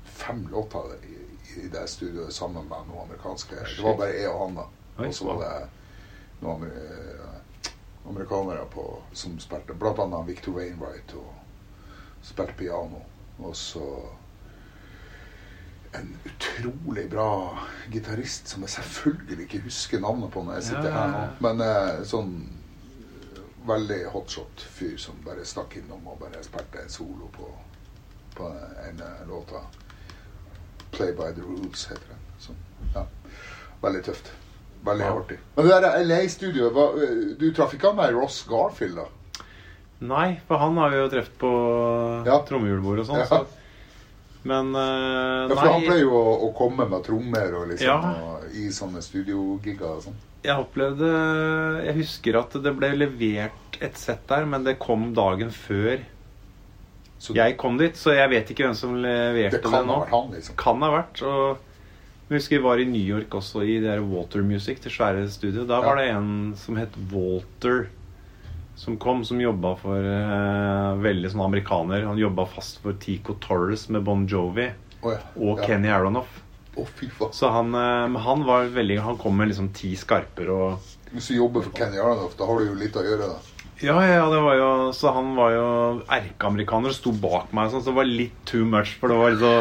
[0.05, 1.15] fem låter i,
[1.63, 4.65] i det studioet sammen med noen amerikanske Det var bare jeg og han, da.
[5.07, 5.69] Og så var det
[6.43, 7.71] noen eh,
[8.09, 11.33] amerikanere på, som spilte Blant annet Victor Wainwright og
[12.21, 13.01] spilte piano.
[13.39, 13.81] Og så
[15.93, 17.27] en utrolig bra
[17.93, 21.23] gitarist som jeg selvfølgelig ikke husker navnet på når jeg sitter Ja, ja, her nå.
[21.45, 22.31] Men eh, sånn
[23.35, 27.49] eh, veldig hotshot-fyr som bare stakk innom og bare spilte en solo på,
[28.37, 28.49] på
[28.87, 29.61] en eh, låta.
[30.93, 32.19] 'Play by the Rules' heter den.
[32.39, 32.51] Så,
[32.93, 33.05] ja.
[33.81, 34.31] Veldig tøft.
[34.85, 35.13] Veldig Ja.
[35.19, 35.37] artig.
[35.55, 39.05] Men det der LA-studioet, eh, du traff ikke han der Ross Garfield, da?
[40.03, 41.51] Nei, for han har vi jo truffet på
[42.27, 42.41] Ja.
[42.45, 43.19] trommehjulbord og sånn.
[43.19, 43.25] Ja.
[43.25, 43.45] Så.
[44.43, 48.13] Men uh, Ja, for han pleier jo å, å komme med trommer og liksom, Ja.
[48.19, 50.17] og, i sånne studiogigger og sånn.
[50.43, 51.11] jeg opplevde
[51.85, 56.01] Jeg husker at det ble levert et sett der, men det kom dagen før
[57.23, 57.95] Så jeg kom dit.
[57.95, 59.99] Så jeg vet ikke hvem som leverte det det, nå.
[60.03, 60.55] ha han, liksom.
[60.59, 61.21] Kan ha vært.
[61.23, 61.57] Og
[62.27, 65.23] jeg husker vi var i New York også, i det der Water Music, det svære
[65.31, 65.67] studioet.
[65.71, 65.87] Da Ja.
[65.87, 67.87] var det en som het Walter,
[68.75, 72.07] som kom, som jobba for eh, Veldig sånn amerikaner.
[72.07, 74.69] Han jobba fast for Tico Torres med Bon Jovi
[75.01, 75.19] oh, ja.
[75.37, 75.67] og ja.
[75.67, 76.39] Kenny Aronoff.
[76.73, 77.29] Faen.
[77.37, 81.35] Så han, eh, han var veldig Han kom med liksom ti skarper og Hvis du
[81.35, 83.67] jobber for Kenny Aronoff, da har du jo litt å gjøre, da.
[83.83, 85.67] Ja, ja, ja, det var jo Så han var jo
[86.07, 88.95] erkeamerikaner og sto bak meg, og sånn, så det var litt too much.
[88.97, 89.53] For det var så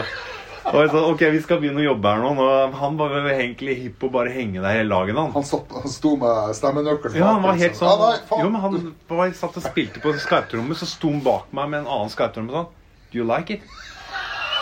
[0.64, 2.32] det jeg sa, Ok, vi skal begynne å jobbe her nå.
[2.38, 2.48] nå
[2.78, 5.32] han var egentlig hipp på å bare henge der hele dagen, han.
[5.34, 7.88] Han, satt, han sto med stemmenøkkelen Ja, han var helt liksom.
[7.88, 8.42] sånn Ja, nei.
[8.44, 8.76] Jo, men han
[9.10, 12.54] var, satt og spilte på skarptrommet, så sto han bak meg med en annen skarptromme
[12.54, 12.70] sånn
[13.12, 13.66] Do you like it?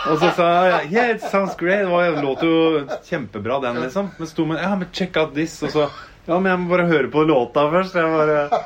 [0.09, 1.85] Og så sa jeg Yeah, it sounds great.
[1.85, 2.55] Det var, det låt jo
[3.05, 4.09] kjempebra, den, liksom.
[4.17, 5.59] Men sto med Ja, men check out this.
[5.63, 5.85] Og så
[6.27, 7.95] Ja, men jeg må bare høre på låta først.
[7.97, 8.61] Jeg bare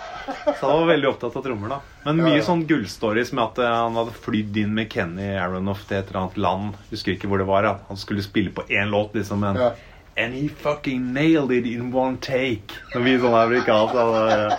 [0.60, 1.80] Så han var veldig opptatt av trommer, da.
[2.06, 2.46] Men mye Ja, ja.
[2.50, 6.26] sånn gullstories med at eh, han hadde flydd inn med Kenny Aronoff til et eller
[6.26, 6.76] annet land.
[6.92, 7.64] Husker ikke hvor det var.
[7.72, 9.40] At han skulle spille på én låt, liksom.
[9.46, 9.72] Men Ja.
[10.18, 12.72] And he fucking nailed it in one take.
[12.94, 14.56] Når vi sånn amerikanske kalt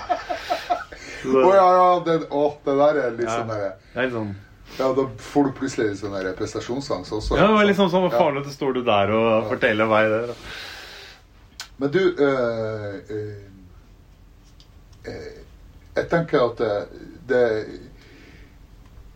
[1.27, 3.39] Å ja, ja, det, å, det der er litt Ja.
[3.41, 4.35] sånn derre Det er litt sånn
[4.77, 7.39] Ja, da får du plutselig sånn der prestasjonsangst også.
[7.39, 8.19] Ja, det var liksom sånn, hva Ja.
[8.21, 10.27] faen, står du der og forteller meg det?
[10.29, 10.35] da?
[11.79, 13.43] Men du øh, øh,
[15.97, 16.59] Jeg tenker at
[17.29, 17.43] det,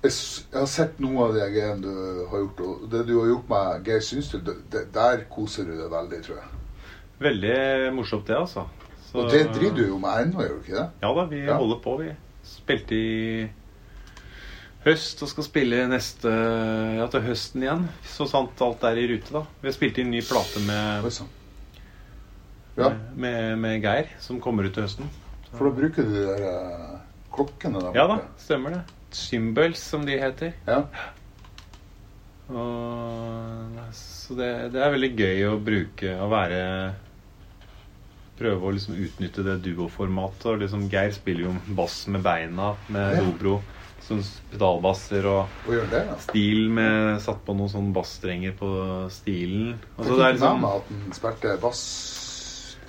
[0.03, 0.12] jeg,
[0.55, 3.85] har sett noe av de greiene du har gjort, og det du har gjort med
[3.88, 6.49] Geir det- der koser du deg veldig, tror jeg.
[7.20, 8.64] Veldig morsomt, det, altså.
[9.11, 10.90] Så- Og det driver du jo med ennå, gjør du ikke det?
[11.03, 11.57] Ja da, vi Ja.
[11.57, 12.14] holder på, vi.
[12.44, 13.51] Spilte i
[14.85, 16.29] høst og skal spille neste
[16.96, 17.88] Ja, til høsten igjen.
[18.05, 19.44] Så sant alt er i rute, da.
[19.61, 21.29] Vi har spilt inn ny plate med, Oi sann.
[22.78, 25.09] Ja, med, med Geir, som kommer ut til høsten.
[25.50, 26.98] for da bruker du de der eh,
[27.35, 28.83] klokkene der Ja da, stemmer det.
[29.11, 30.52] Symbols, som de heter.
[30.68, 30.85] Ja.
[32.50, 36.62] Og, så det, det er veldig gøy å bruke Å være
[38.40, 40.62] Prøve å liksom utnytte det duoformatet.
[40.62, 43.20] Liksom Geir spiller jo bass med beina, med Ja.
[43.26, 43.59] dobro.
[44.00, 46.14] Sånn pedalbasser og Og det, ja.
[46.24, 48.70] stil med Satt på noen sånn bassstrenger på
[49.12, 49.74] stilen.
[49.98, 51.83] Altså, det er med liksom meg at han spilte bass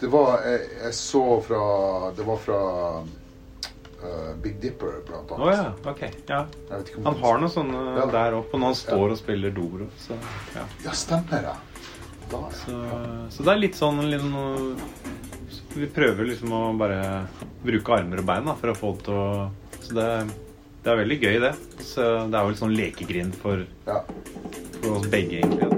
[0.01, 1.63] Det var Jeg, jeg så fra
[2.17, 2.59] Det var fra
[3.01, 6.01] uh, Big Dipper, blant Å Oh, ja, ok.
[6.29, 6.39] Ja.
[7.05, 8.07] Han har noe sånne Ja.
[8.11, 9.87] der oppe når han står og spiller dobro.
[10.01, 10.17] Så,
[10.55, 10.65] ja.
[10.87, 11.55] Ja, stemmer det.
[12.31, 12.77] Da, så,
[13.35, 14.77] så det er litt sånn litt noe-
[15.75, 17.27] Vi prøver liksom å bare
[17.63, 19.27] bruke armer og bein da, for å få det til å
[19.81, 20.07] Så det,
[20.83, 21.53] det er veldig gøy, det.
[21.83, 24.01] Så det er jo litt sånn lekegrind for, ja.
[24.81, 25.70] for oss begge, egentlig.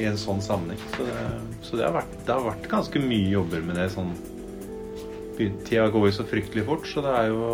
[0.00, 0.80] I en sånn sammenheng.
[0.96, 1.16] Så, det,
[1.62, 3.88] så det, har vært, det har vært ganske mye jobber med det.
[3.92, 4.12] sånn
[5.36, 7.46] Tida går jo så fryktelig fort, så det er jo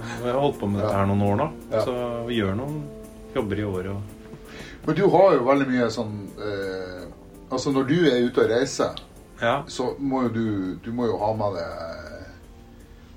[0.00, 1.48] Jeg har holdt på med dette her noen år nå.
[1.72, 1.82] Ja.
[1.84, 1.96] Så
[2.28, 2.78] vi gjør noen
[3.34, 3.90] jobber i året.
[3.92, 4.46] Og,
[4.86, 7.02] Men du har jo veldig mye sånn eh,
[7.46, 9.02] Altså, når du er ute og reiser,
[9.38, 9.60] ja.
[9.70, 10.46] så må jo du
[10.86, 11.92] Du må jo ha med deg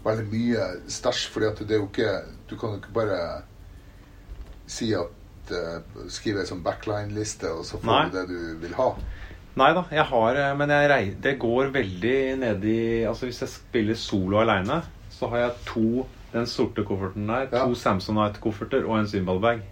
[0.03, 2.11] veldig mye stæsj, fordi at det er jo ikke
[2.49, 3.21] Du kan jo ikke bare
[4.69, 5.15] si at
[5.55, 8.03] eh, Skrive ei sånn backline-liste, og så får Nei.
[8.09, 8.89] du det du vil ha.
[9.59, 13.51] Nei da, jeg har eh, Men jeg det går veldig ned i Altså hvis jeg
[13.51, 14.81] spiller solo aleine,
[15.11, 17.65] så har jeg to den sorte kofferten der, Ja.
[17.65, 19.63] to Samsonite-kofferter og en cymbalbag.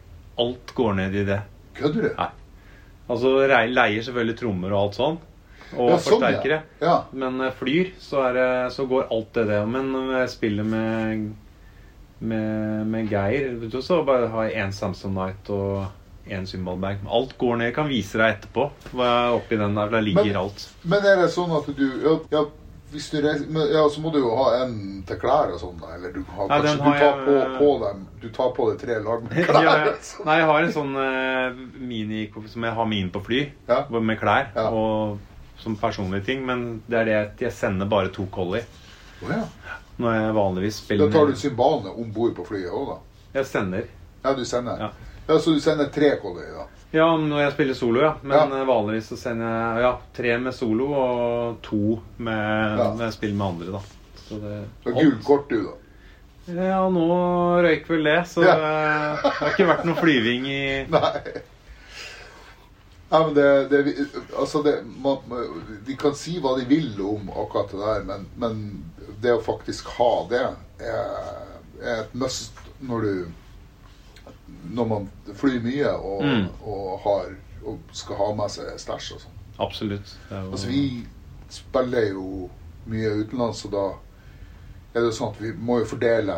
[0.42, 1.42] Alt går ned i det.
[1.78, 2.13] Kødder du?
[2.18, 2.30] Nei.
[3.08, 5.20] Altså leier selvfølgelig trommer og alt sånn.
[5.78, 6.62] Og Ja, sånn, forsterkere.
[6.82, 6.96] Ja.
[7.13, 9.62] Men eh, flyr, så, er det, så går alt det det.
[9.70, 11.28] Men når jeg spiller med
[12.19, 15.86] med, med Geir, vet du, så bare jeg én Samsonite og
[16.27, 16.97] én symbolbag.
[17.08, 17.69] Alt går ned.
[17.69, 19.89] Jeg kan vise deg etterpå hva er oppi den der.
[19.93, 20.69] Der ligger Men- alt.
[20.84, 22.45] Men er det sånn at du Ja, ja
[22.91, 25.80] hvis du reiser men, Ja, så må du jo ha en til klær og sånn.
[25.95, 28.69] Eller du har Nei, kanskje har du tar jeg- på, på dem Du tar på
[28.71, 29.63] deg tre lag med klær.
[29.63, 29.93] ja.
[30.25, 33.41] Nei, jeg har en sånn uh, mini som jeg har min på fly,
[34.01, 35.17] med klær og
[35.60, 36.45] som personlige ting.
[36.45, 38.63] Men det er det at jeg sender bare to collie
[39.23, 39.43] Oh, ja.
[39.97, 42.97] Når jeg vanligvis spiller Da tar du symbalene om bord på flyet òg, da?
[43.39, 43.88] Jeg sender.
[44.23, 44.77] Ja, du sender?
[44.81, 44.89] Ja.
[45.27, 46.65] Ja, Så du sender tre kollier, da?
[46.95, 48.13] Ja, når jeg spiller solo, ja.
[48.23, 48.62] Men Ja.
[48.62, 53.36] eh, vanligvis så sender jeg ja, tre med solo og to med, når jeg spiller
[53.36, 53.81] med andre, da.
[54.27, 54.55] Så det,
[54.86, 55.73] Du har gult kort, du, da?
[56.47, 57.03] Ja, nå
[57.65, 58.53] røyk vel det, så Ja.
[58.55, 61.43] eh, det har ikke vært noe flyving i Nei.
[63.10, 64.07] Ja, men det, det,
[64.38, 65.17] altså det man,
[65.88, 68.57] De kan si hva de vil om akkurat det der, men, men
[69.21, 71.43] det å faktisk ha det er,
[71.82, 73.27] er et must når du
[74.77, 76.47] Når man flyr mye og, Mm.
[76.63, 77.30] og, har,
[77.65, 79.38] og skal ha med seg stæsj og sånn.
[79.60, 80.13] Absolutt.
[80.32, 81.08] Jo, Altså, vi
[81.49, 82.49] spiller jo
[82.88, 83.86] mye utenlands, og da
[84.93, 86.36] er det jo sånn at vi må jo fordele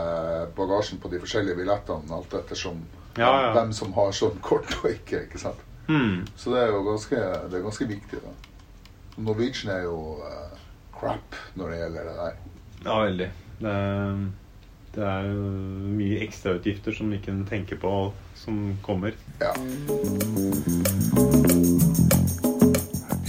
[0.58, 2.82] bagasjen på de forskjellige billettene alt ettersom
[3.18, 3.54] Ja, ja.
[3.54, 5.24] hvem som har sånn kort og ikke.
[5.28, 5.60] ikke sant?
[5.88, 6.26] Mm.
[6.38, 7.16] Så det er jo ganske,
[7.50, 8.20] det er ganske viktig.
[8.24, 8.34] da.
[9.18, 10.58] Norwegian er jo uh,
[11.00, 12.36] crap når det gjelder det der.
[12.86, 13.30] Ja, veldig.
[13.60, 13.76] Det,
[14.96, 15.32] det er
[16.00, 17.94] mye ekstrautgifter som ikke en tenker på,
[18.40, 19.18] som kommer.
[19.42, 19.54] Ja.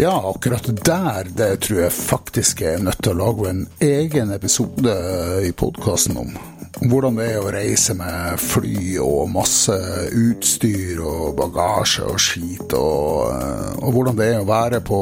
[0.00, 4.30] Ja, akkurat der det tror jeg faktisk jeg er nødt til å lage en egen
[4.32, 4.94] episode
[5.44, 6.30] i podkasten om.
[6.80, 9.76] Om hvordan det er å reise med fly og masse
[10.16, 15.00] utstyr og bagasje og skit, og, eh, og hvordan det er å være på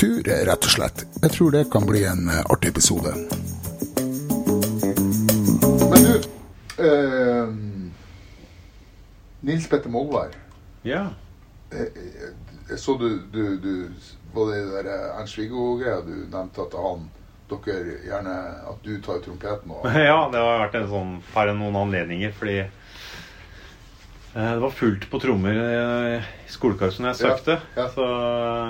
[0.00, 1.04] tur, rett og slett.
[1.22, 3.12] Jeg tror det kan bli en eh, artig episode.
[5.90, 6.14] Men du
[6.80, 7.50] eh,
[9.44, 10.32] Nils Petter Molvær.
[10.88, 11.10] Ja.
[11.70, 13.74] Jeg så du, du, du
[14.32, 17.04] Var det der Ernst-Viggo-greia du nevnte at han
[17.50, 18.34] dere gjerne
[18.70, 22.56] At du tar trompeten og ja, det har vært en sånn par noen anledninger, fordi
[22.64, 22.79] eh,
[24.34, 27.56] det var fullt på trommer eh, i skolekorpset når jeg søkte.
[27.74, 27.88] ja.
[27.90, 28.04] Så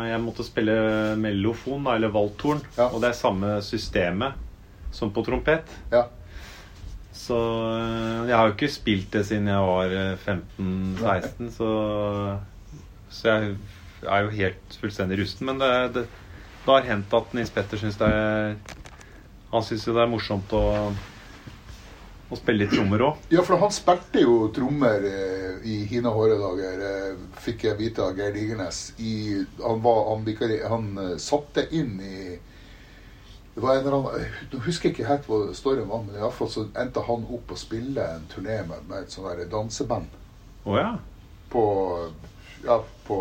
[0.08, 0.76] jeg måtte spille
[1.20, 2.62] mellofon, da, eller valthorn.
[2.78, 2.86] Ja.
[2.88, 4.38] Og det er samme systemet
[4.96, 5.68] som på trompet.
[5.92, 6.06] Ja.
[7.12, 7.36] Så
[7.76, 11.70] eh, jeg har jo ikke spilt det siden jeg var eh, 15-16, så,
[13.12, 13.52] så jeg
[14.08, 15.50] er jo helt fullstendig rusten.
[15.50, 16.06] Men det, det,
[16.64, 18.56] det har hendt at Nils Petter syns det er
[19.52, 20.64] Han syns jo det er morsomt å,
[22.30, 23.16] å spille litt trommer òg.
[23.34, 28.16] ja, for han spilte jo trommer eh, i hine håredager, eh, fikk jeg vite av
[28.18, 28.92] Geir Digernes.
[29.02, 32.38] I, han var, han, vikari- han eh, satte inn i
[33.54, 36.32] det var en eller annen, Jeg husker ikke helt hva storyen var, men i alle
[36.32, 40.06] fall så endte han opp å spille en turné med, med et sånt der danseband.
[40.64, 40.92] Oh, ja.
[41.50, 41.64] på
[42.62, 42.76] ja,
[43.08, 43.16] på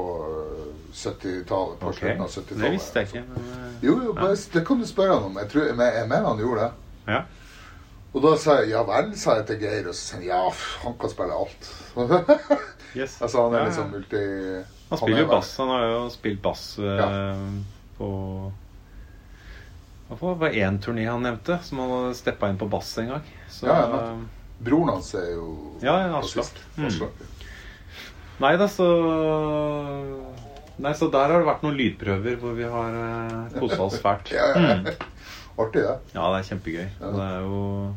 [0.93, 1.79] 70-tallet.
[1.79, 1.95] På Ok.
[1.97, 2.61] slutten av 70-tallet.
[2.61, 3.23] Det visste jeg ikke.
[3.33, 4.29] Men, eh, Jo, jo, ja.
[4.53, 5.37] det kan du spørre han om.
[5.41, 5.75] Jeg, tror, jeg
[6.07, 6.71] mener han gjorde det.
[7.13, 7.21] ja.
[8.09, 10.39] Og da sa jeg ja vel, sa jeg til Geir, og så sa han ja,
[10.83, 11.69] han kan spille alt.
[12.97, 13.19] Yes.
[13.21, 14.19] altså han er liksom multi...
[14.89, 15.51] Han spiller er jo bass.
[15.61, 17.35] Han har jo spilt bass eh, Ja.
[17.99, 18.07] på
[20.09, 23.27] det var én turné han nevnte, som han hadde steppa inn på bass en gang.
[23.49, 23.99] Så, Ja, ja.
[24.59, 26.17] Broren hans er jo Ja, ja.
[26.17, 26.49] Aslak.
[26.75, 26.89] Mm.
[28.39, 28.87] Nei da, så
[30.79, 34.31] Nei, så der har det vært noen lydprøver hvor vi har uh, kosa oss fælt.
[34.39, 34.89] Ja, ja, Mm.
[35.59, 35.65] Ja.
[35.65, 35.95] Artig, det.
[36.15, 36.85] Ja, det er kjempegøy.
[37.01, 37.95] Og det er jo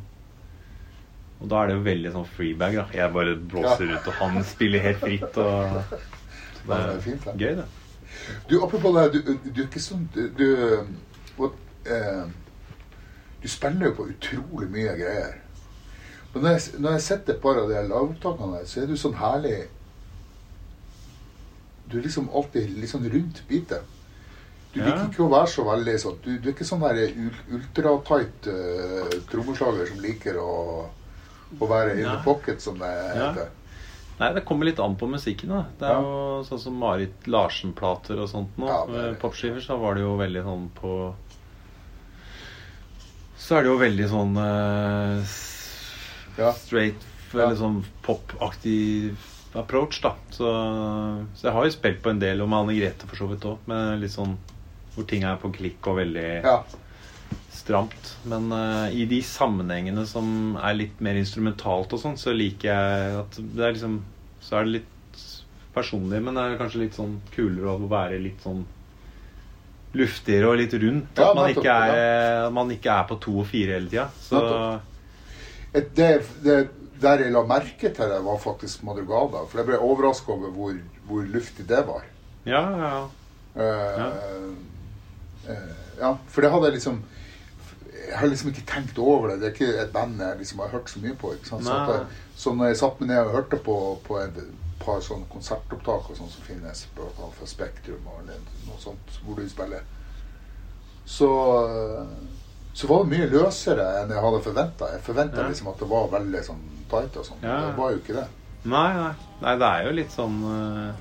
[1.43, 2.85] Og da er det jo veldig sånn freebag, da.
[2.95, 5.39] Jeg bare blåser ut, og han spiller helt fritt.
[5.43, 5.99] Og så
[6.69, 7.33] Ja, det er fint, det.
[7.41, 7.65] gøy, det.
[8.51, 11.49] Du, apropos det, du, du er ikke sånn Du, du,
[11.91, 12.27] eh,
[13.43, 15.33] du spiller jo på utrolig mye greier.
[16.35, 18.95] Men når jeg, når jeg setter et par av de lagopptakene der, så er du
[18.97, 19.57] sånn herlig
[21.91, 23.83] Du er liksom alltid litt sånn rundt bitet.
[24.73, 24.87] Du Ja.
[24.87, 28.47] liker ikke å være så veldig sånn Du, du er ikke sånn der ul- ultratight
[28.49, 30.53] uh, trommeslager som liker å,
[31.61, 33.51] å være in the pocket, som det heter.
[34.21, 35.51] Nei, det kommer litt an på musikken.
[35.53, 38.69] da Det er jo sånn som Marit Larsen-plater og sånt nå.
[38.71, 38.81] Ja,
[39.11, 40.95] er- Popskiver så var det jo veldig sånn på
[43.43, 45.33] Så er det jo veldig sånn uh,
[46.39, 46.53] Ja.
[46.57, 47.09] straight.
[47.33, 49.15] Veldig sånn popaktig
[49.57, 50.15] approach, da.
[50.31, 50.49] Så,
[51.37, 53.45] så jeg har jo spilt på en del, og med Anne Grete for så vidt
[53.49, 53.59] òg.
[53.69, 54.37] Med litt sånn
[54.95, 56.59] hvor ting er på klikk og veldig Ja.
[57.53, 58.17] stramt.
[58.29, 63.17] Men uh, i de sammenhengene som er litt mer instrumentalt og sånn, så liker jeg
[63.23, 64.03] at det er liksom
[64.43, 65.25] Så er det litt
[65.73, 68.65] personlig, men det er kanskje litt sånn kulere å være litt sånn
[69.95, 71.19] luftigere og litt rundt.
[71.21, 74.09] Ja, at man ikke, er, man ikke er på to og fire hele tida.
[74.21, 74.41] Så
[75.75, 76.09] Et- Det,
[76.45, 76.69] det,
[77.01, 79.47] der jeg la merke til det, var faktisk Madrugada.
[79.49, 80.75] For jeg ble overraska over hvor,
[81.09, 82.03] hvor luftig det var.
[82.45, 83.09] ja, ja.
[83.55, 84.53] Uh, eh,
[85.47, 87.03] ja, for det hadde jeg liksom
[87.93, 89.39] Jeg har liksom ikke tenkt over det.
[89.41, 91.33] Det er ikke et band jeg liksom har hørt så mye på.
[91.47, 92.01] Så, jeg,
[92.37, 94.41] så når jeg satt meg ned og hørte på, på et
[94.83, 99.47] par sånne konsertopptak og sånt som finnes på fra Spektrum og noe sånt, hvor du
[99.49, 99.87] spiller,
[101.07, 101.31] så
[102.75, 104.87] så var det mye løsere enn jeg hadde forventa.
[104.95, 105.49] Jeg forventa Ja.
[105.49, 107.43] liksom at det var veldig sånn tight og sånn.
[107.45, 107.57] Ja.
[107.69, 108.27] Det var jo ikke det.
[108.65, 109.13] Nei, nei.
[109.43, 110.93] nei, det er jo litt sånn uh...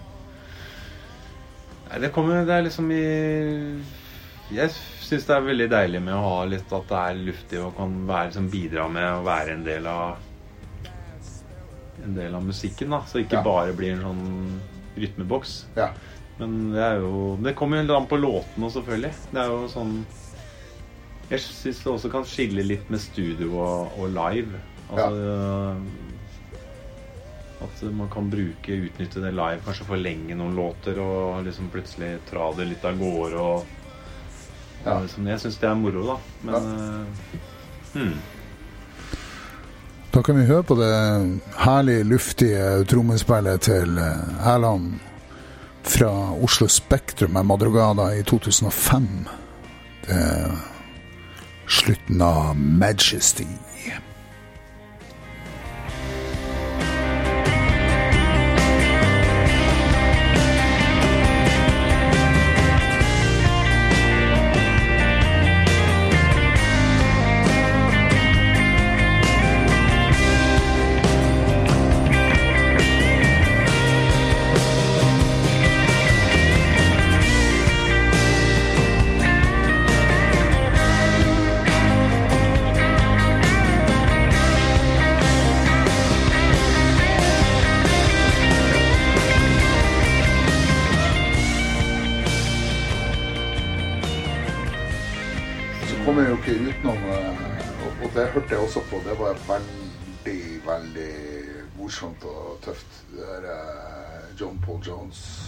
[1.92, 3.04] Nei, det kommer Det er liksom i
[4.52, 4.72] Jeg
[5.02, 7.94] syns det er veldig deilig med å ha litt at det er luftig og kan
[8.10, 10.18] være, som bidra med å være en del av
[12.04, 13.04] En del av musikken, da.
[13.06, 13.44] Så ikke Ja.
[13.46, 14.62] bare blir en sånn
[14.98, 15.66] rytmeboks.
[15.78, 15.92] Ja.
[16.40, 19.14] Men det er jo Det kommer jo litt an på låtene selvfølgelig.
[19.32, 20.06] Det er jo sånn
[21.30, 24.60] Jeg syns det også kan skille litt med studio og, og live.
[24.92, 25.78] Altså
[27.62, 32.52] At man kan bruke, utnytte det live, kanskje forlenge noen låter og liksom plutselig tra
[32.58, 33.66] det litt av gårde og,
[34.86, 35.00] Ja.
[35.08, 36.16] Som Jeg syns det er moro, da.
[36.48, 37.34] Men eh,
[37.94, 38.16] hmm.
[40.12, 40.92] Da kan vi høre på det
[41.64, 45.00] herlig luftige trommespillet til eh, Erland
[45.84, 46.12] fra
[46.44, 49.08] Oslo Spektrum med Madrugada i 2005.
[50.06, 50.58] Det er
[51.68, 53.48] slutten av Majesty.
[99.06, 101.12] Det var veldig, veldig
[101.78, 103.00] morsomt og tøft.
[103.12, 105.48] Det der eh, John Paul Jones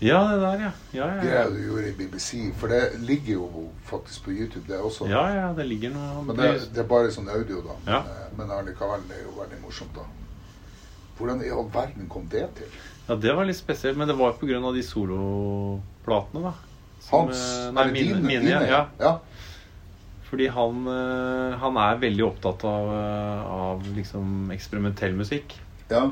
[0.00, 0.70] Ja, det der, ja.
[0.92, 1.42] Ja, ja, ja.
[1.44, 5.06] Det du gjorde i BBC, for det ligger jo faktisk på YouTube, det også.
[5.06, 7.76] ja, ja det ligger noe Men det, det er bare sånn audio, da.
[7.86, 7.98] Ja.
[7.98, 10.06] Eh, Men allikevel, det er jo veldig morsomt, da.
[11.18, 12.80] Hvordan i all verden kom det til?
[13.08, 16.54] Ja, det var litt spesielt, men det var av de soloplatene, da.
[17.00, 18.86] Som, Hans eh, Nei, mine, mine, dine, ja.
[19.00, 19.18] ja.
[20.30, 25.56] Fordi han, eh, han er veldig opptatt av, eh, av liksom eksperimentell musikk.
[25.90, 26.10] ja.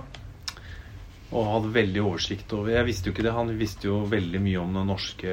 [1.31, 3.33] Og hadde veldig oversikt over Jeg visste jo ikke det.
[3.37, 5.29] Han visste jo veldig mye om norske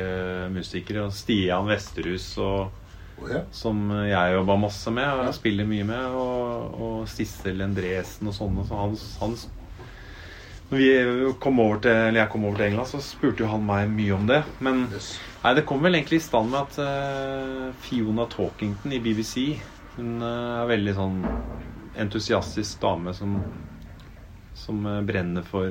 [0.51, 1.05] musikere.
[1.05, 2.71] og Stian Vesterhus og
[3.17, 3.43] Oh, ja.
[3.49, 5.31] som jeg jobba masse med og Ja.
[5.31, 6.05] spiller mye med.
[6.11, 8.67] Og, og Sissel Endresen og sånne.
[8.67, 9.37] Så han, han
[10.69, 13.65] Når vi kom over til, eller jeg kom over til England, så spurte jo han
[13.67, 14.39] meg mye om det.
[14.65, 19.59] Men Nei, det kom vel egentlig i stand med at uh, Fiona Talkington i BBC
[19.99, 21.19] Hun uh, er veldig sånn
[22.01, 23.37] entusiastisk dame som,
[24.57, 25.69] som uh, brenner, for,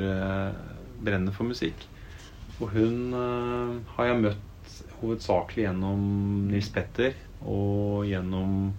[1.03, 1.89] brenner for musikk.
[2.63, 3.11] Og hun
[3.97, 6.05] har jeg møtt hovedsakelig gjennom
[6.53, 8.71] Nils Petter og gjennom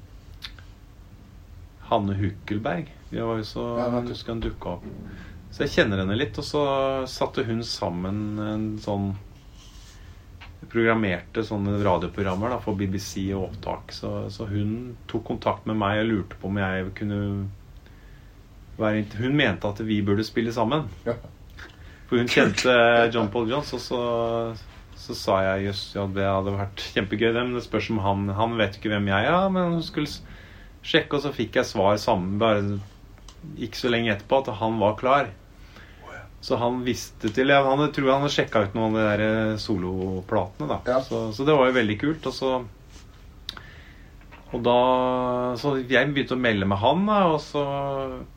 [1.91, 2.87] Hanne Hukkelberg.
[3.11, 4.87] Vi var jo så, Ja, han dukka opp.
[5.55, 6.35] Så jeg kjenner henne litt.
[6.35, 6.61] Og så
[7.07, 9.13] satte hun sammen en sånn
[10.65, 13.93] Programmerte sånne radioprogrammer da, for BBC og opptak.
[13.95, 17.19] Så, så hun tok kontakt med meg og lurte på om jeg kunne
[18.79, 20.89] være Hun mente at vi burde spille sammen.
[21.05, 21.15] Ja.
[22.09, 22.73] For hun kjente
[23.13, 24.01] John Paul Jones, og så,
[24.99, 28.27] så sa jeg jøss, ja, det hadde vært kjempegøy, det, men det spørs om han
[28.35, 30.11] Han vet ikke hvem jeg er, men hun skulle
[30.85, 32.81] sjekke, og så fikk jeg svar sammen bare
[33.61, 35.31] ikke så lenge etterpå at han var klar.
[36.45, 39.55] Så han visste til Jeg han, tror han sjekka ut noen av de der eh,
[39.61, 40.79] soloplatene, da.
[40.85, 40.99] Ja.
[41.01, 42.27] Så, så det var jo veldig kult.
[42.29, 42.51] Og så
[44.53, 44.77] Og da
[45.57, 47.65] Så jeg begynte å melde med han, da, og så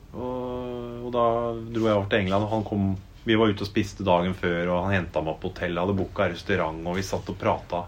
[0.09, 1.23] og, og da
[1.69, 2.89] dro jeg over til England, og han kom
[3.27, 6.29] Vi var ute og spiste dagen før, og han henta meg på hotellet, hadde booka
[6.31, 7.85] restaurant, og vi satt og prata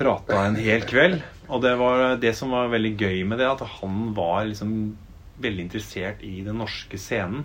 [0.00, 1.18] Prata en hel kveld.
[1.52, 4.70] Og det var det som var veldig gøy med det, at han var liksom
[5.44, 7.44] veldig interessert i den norske scenen.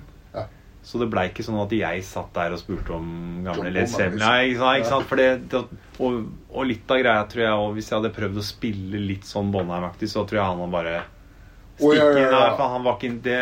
[0.85, 3.07] Så det blei ikke sånn at jeg satt der og spurte om
[3.45, 4.19] gamle leser Led Zeppelin.
[4.19, 4.27] liksom.
[4.29, 4.77] Nei, ikke sant?
[4.77, 5.07] Ikke sant?
[5.09, 5.61] For det, det,
[5.97, 6.17] og,
[6.53, 10.11] og litt av greia tror jeg Hvis jeg hadde prøvd å spille litt sånn Bonham-aktig,
[10.11, 11.07] så tror jeg han hadde bare Å,
[11.79, 12.53] stikke ja, ja, inn der.
[12.59, 13.41] For han var ikke det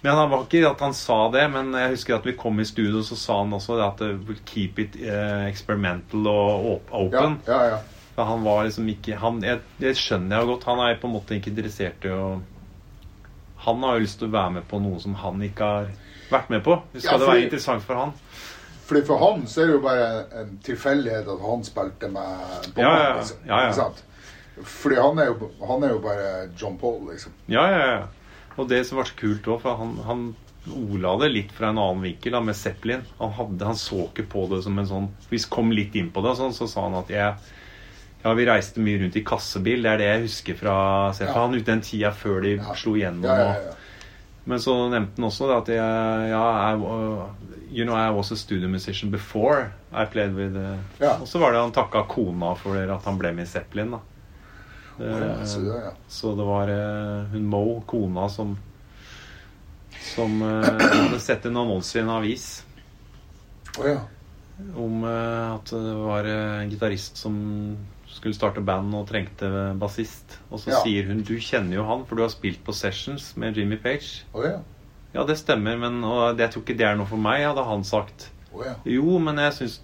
[0.00, 2.66] Men han var ikke at han sa det, men jeg husker at vi kom i
[2.66, 7.38] studio, så sa han også at det will keep it uh, experimental og open.
[7.46, 7.80] Ja, ja, ja.
[8.16, 10.66] For han var liksom ikke han, jeg, Det skjønner jeg jo godt.
[10.72, 12.40] Han er på en måte ikke interessert i å
[13.68, 15.92] Han har jo lyst til å være med på noe som han ikke har
[16.32, 16.76] vært med på.
[16.96, 18.12] Skal Ja, det være interessant for han?
[18.90, 20.06] Fordi For han så er det jo bare
[20.40, 22.94] en tilfeldighet at han spilte med Bob Ja,
[23.46, 23.90] ja, ja.
[24.66, 27.32] Fordi han er, jo, han er jo bare John Paul, liksom.
[27.48, 28.00] Ja, ja, ja.
[28.58, 30.24] Og det som var så kult òg, for han, han
[30.74, 33.06] ola det litt fra en annen vinkel da, med Zeppelin.
[33.20, 36.20] Han, hadde, han så ikke på det som en sånn Vi kom litt inn på
[36.26, 37.34] det, sånn, så sa han at jeg
[38.20, 39.80] ja, vi reiste mye rundt i kassebil.
[39.86, 40.74] Det er det jeg husker fra
[41.16, 41.54] Zeppelin.
[41.62, 41.66] Ja.
[41.70, 42.74] Den tida før de Ja.
[42.76, 42.96] slo.
[43.00, 43.76] Ja, ja, ja.
[44.50, 47.28] Men så nevnte han også det at jeg, ja, I, uh,
[47.70, 51.12] you know, I was a studio musician before I played with uh, Ja.
[51.20, 53.94] Og så var det han takka kona for at han ble med i Zeppelin.
[53.94, 54.00] da
[55.00, 55.92] Ja, så det, ja.
[56.08, 56.72] så det var
[57.32, 58.58] hun Mo, kona, som
[60.14, 62.64] Som hadde sett en annonse i en avis.
[63.78, 64.00] oh, ja.
[64.76, 67.36] om at det var en gitarist som
[68.10, 69.48] skulle starte band og trengte
[69.78, 70.38] bassist.
[70.50, 70.82] Og så Ja.
[70.82, 74.24] sier hun du kjenner jo han, for du har spilt på sessions med Jimmy Page.
[74.34, 74.58] Oh, ja.
[75.14, 77.82] Ja, det stemmer, men og jeg tror ikke det er noe for meg, hadde han
[77.84, 78.28] sagt.
[78.52, 78.74] Oh, ja.
[78.84, 79.80] Jo, men jeg syns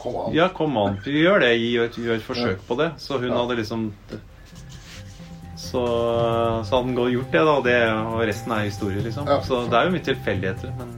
[0.00, 0.32] Kom an.
[0.32, 1.50] Ja, kom an, gjør det.
[1.60, 2.92] Gjør et, gjør et forsøk på det.
[2.96, 3.92] Så hun hadde liksom
[5.60, 5.82] så,
[6.64, 7.56] så hadde han gjort det, da.
[7.60, 9.28] Det, og resten er historie, liksom.
[9.44, 10.96] Så det er jo mye tilfeldigheter, men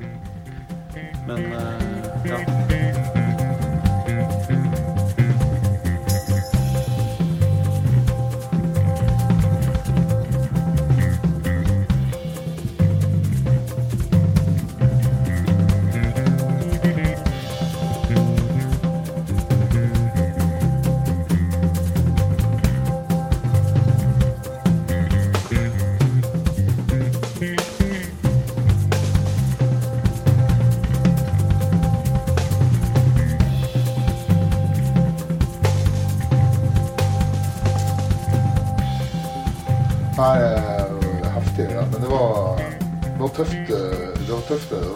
[1.27, 2.92] Men eh, ja.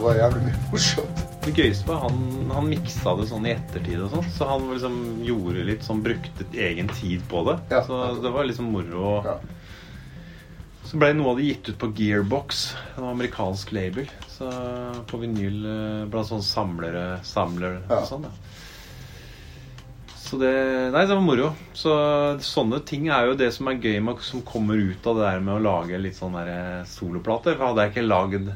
[0.06, 0.20] Var.
[0.22, 1.22] Jævlig mye morsomt.
[1.46, 2.16] Det gøyeste var han,
[2.50, 4.30] han miksa det sånn i ettertid og sånn.
[4.34, 4.96] Så han liksom
[5.26, 7.58] gjorde litt sånn Brukte egen tid på det.
[7.70, 7.84] Ja.
[7.86, 9.20] Så det var liksom moro.
[9.26, 9.36] Ja.
[10.86, 12.64] Så ble noe av det gitt ut på Gearbox,
[12.96, 14.06] en amerikansk label.
[14.30, 14.50] Så
[15.10, 18.02] på vinyl eh, blant sånne samlere, samlere Ja.
[18.02, 18.34] og sånn, da.
[20.26, 20.50] Så det
[20.94, 21.52] Nei, det var moro.
[21.74, 21.92] Så
[22.42, 25.42] sånne ting er jo det som er gøy med som kommer ut av det der
[25.46, 27.54] med å lage litt sånn eh, soloplater.
[27.58, 28.50] For hadde jeg ikke lagd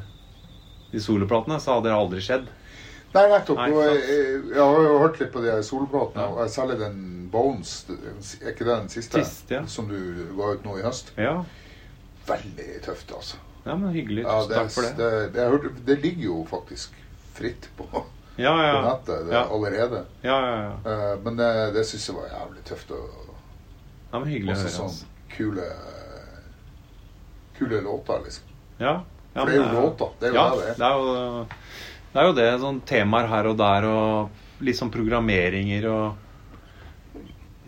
[0.91, 2.49] de soloplatene, så hadde det aldri skjedd.
[3.11, 3.57] Nei, nettopp.
[3.59, 6.43] Nei, jeg, har jo hørt litt på de solplatene, Ja.
[6.45, 6.99] og særlig den
[7.31, 7.85] Bones.
[7.89, 9.23] Er ikke det den siste?
[9.23, 9.65] Siste, ja.
[9.67, 9.97] Som du
[10.37, 11.13] ga ut nå i høst?
[11.17, 11.41] Ja,
[12.27, 13.37] Veldig tøft, altså.
[13.65, 14.23] ja men hyggelig.
[14.23, 15.09] Ja, det, takk for det.
[15.33, 16.93] det, hørte, det ligger jo faktisk
[17.33, 18.03] fritt på, på
[18.37, 20.03] nettet det, allerede.
[20.21, 20.75] Ja, ja, ja.
[20.91, 22.91] Eh, men det, det syns jeg var jævlig tøft.
[22.91, 23.31] Og,
[24.11, 24.75] ja men hyggelig å høre.
[24.75, 25.09] sånn Altså.
[25.33, 25.65] kule
[27.57, 28.43] Kule låter, liksom.
[28.77, 29.03] Ja.
[29.35, 30.09] Ja, det er jo låter.
[30.19, 30.97] Det er jo ja, det det er.
[30.97, 31.13] jo
[31.43, 31.57] det.
[32.19, 36.17] Er jo det sånn temaer her og der, og litt sånn programmeringer og,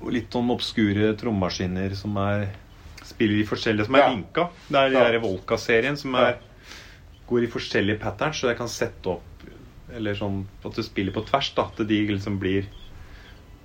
[0.03, 2.49] og litt sånn obskure trommemaskiner som er
[3.03, 4.09] spiller i forskjellige Som er Ja.
[4.11, 4.49] linka.
[4.69, 5.03] Det er Ja.
[5.11, 6.37] der Volka-serien som er
[7.27, 9.23] går i forskjellige patterns, så jeg kan sette opp
[9.93, 11.63] Eller sånn at du spiller på tvers, da.
[11.65, 12.65] At de liksom blir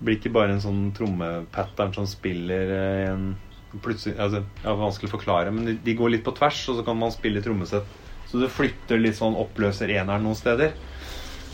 [0.02, 3.36] blir ikke bare en sånn trommepattern som spiller eh, i en
[3.82, 6.78] plutselig, altså, Det er vanskelig å forklare, men de, de går litt på tvers, og
[6.78, 7.86] så kan man spille trommesett.
[8.28, 10.74] Så du flytter litt sånn oppløser eneren noen steder.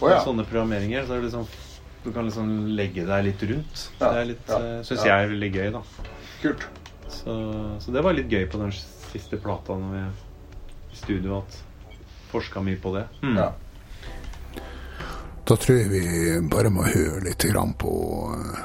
[0.00, 0.18] Oh, ja.
[0.24, 1.06] Sånne programmeringer.
[1.06, 1.46] Så er det liksom,
[2.02, 3.84] du kan liksom legge deg litt rundt.
[4.00, 5.12] Ja, Det er litt, ja, eh, syns ja.
[5.12, 5.84] jeg er veldig gøy, da.
[6.42, 6.66] Kult.
[7.14, 7.36] Så,
[7.80, 10.02] så det var litt gøy på den siste plata når vi
[10.94, 11.60] i studio at
[12.32, 13.06] forska mye på det.
[13.22, 13.38] Mm.
[13.38, 13.52] Ja.
[15.44, 16.04] Da tror jeg vi
[16.50, 17.92] bare må høre litt grann på
[18.34, 18.62] eh,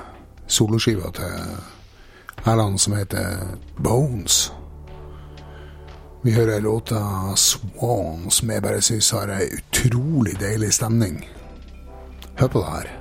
[0.49, 1.35] soloskiva til
[2.45, 3.37] Erland som heter
[3.77, 4.53] Bones.
[6.23, 11.21] Vi hører låta Swan, som jeg bare syns har ei utrolig deilig stemning.
[12.39, 12.98] Hør på det her.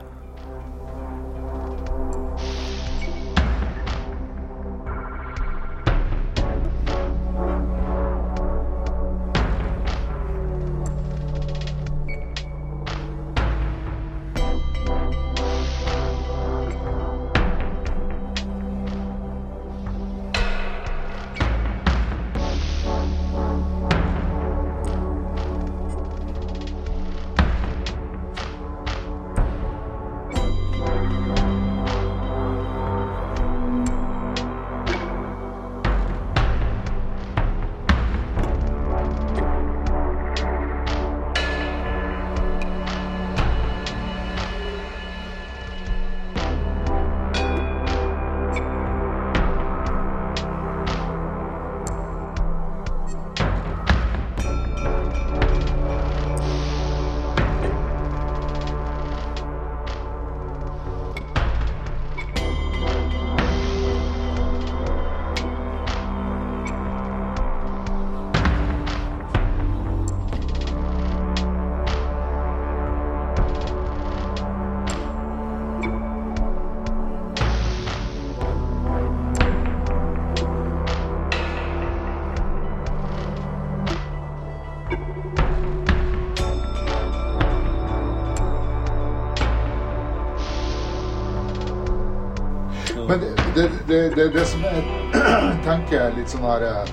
[93.59, 96.91] Det, det, det, det, som jeg tenker er litt sånn her eh,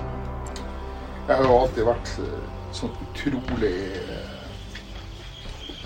[1.28, 2.40] Jeg har jo alltid vært eh,
[2.74, 4.32] sånn utrolig eh,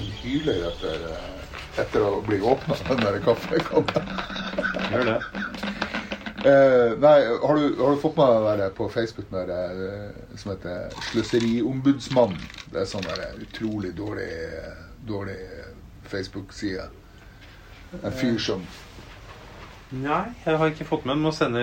[0.01, 1.05] en hyler etter,
[1.83, 4.05] etter å bli åpna, den der kaffekanna.
[4.89, 5.21] Gjør det.
[6.41, 10.39] Eh, nei, har du, har du fått med deg det der på Facebook med det
[10.41, 12.39] som heter Sløseriombudsmannen?
[12.73, 14.31] Det er sånn der utrolig dårlig,
[15.05, 15.37] dårlig
[16.09, 16.87] Facebook-side.
[18.01, 18.65] En fyr som
[19.91, 21.63] Nei, jeg har ikke fått med meg å sende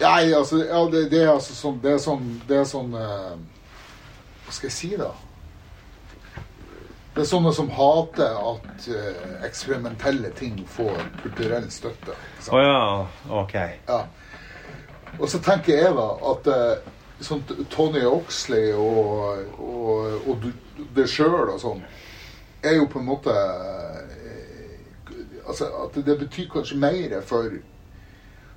[0.00, 3.34] Nei, altså, ja, det, det er altså sånn Det er sånn, det er sånn eh,
[4.46, 5.10] Hva skal jeg si, da?
[7.14, 12.16] Det er sånne som hater at eh, eksperimentelle ting får kulturell støtte.
[12.50, 12.80] Å oh, ja.
[13.38, 13.54] Ok.
[13.86, 14.00] Ja.
[15.20, 16.88] Og så tenker jeg da at eh,
[17.22, 21.82] sånn Tony Oxley og, og, og og det sjøl og sånn,
[22.64, 23.34] er jo på en måte
[25.48, 27.50] Altså at det betyr kanskje mer for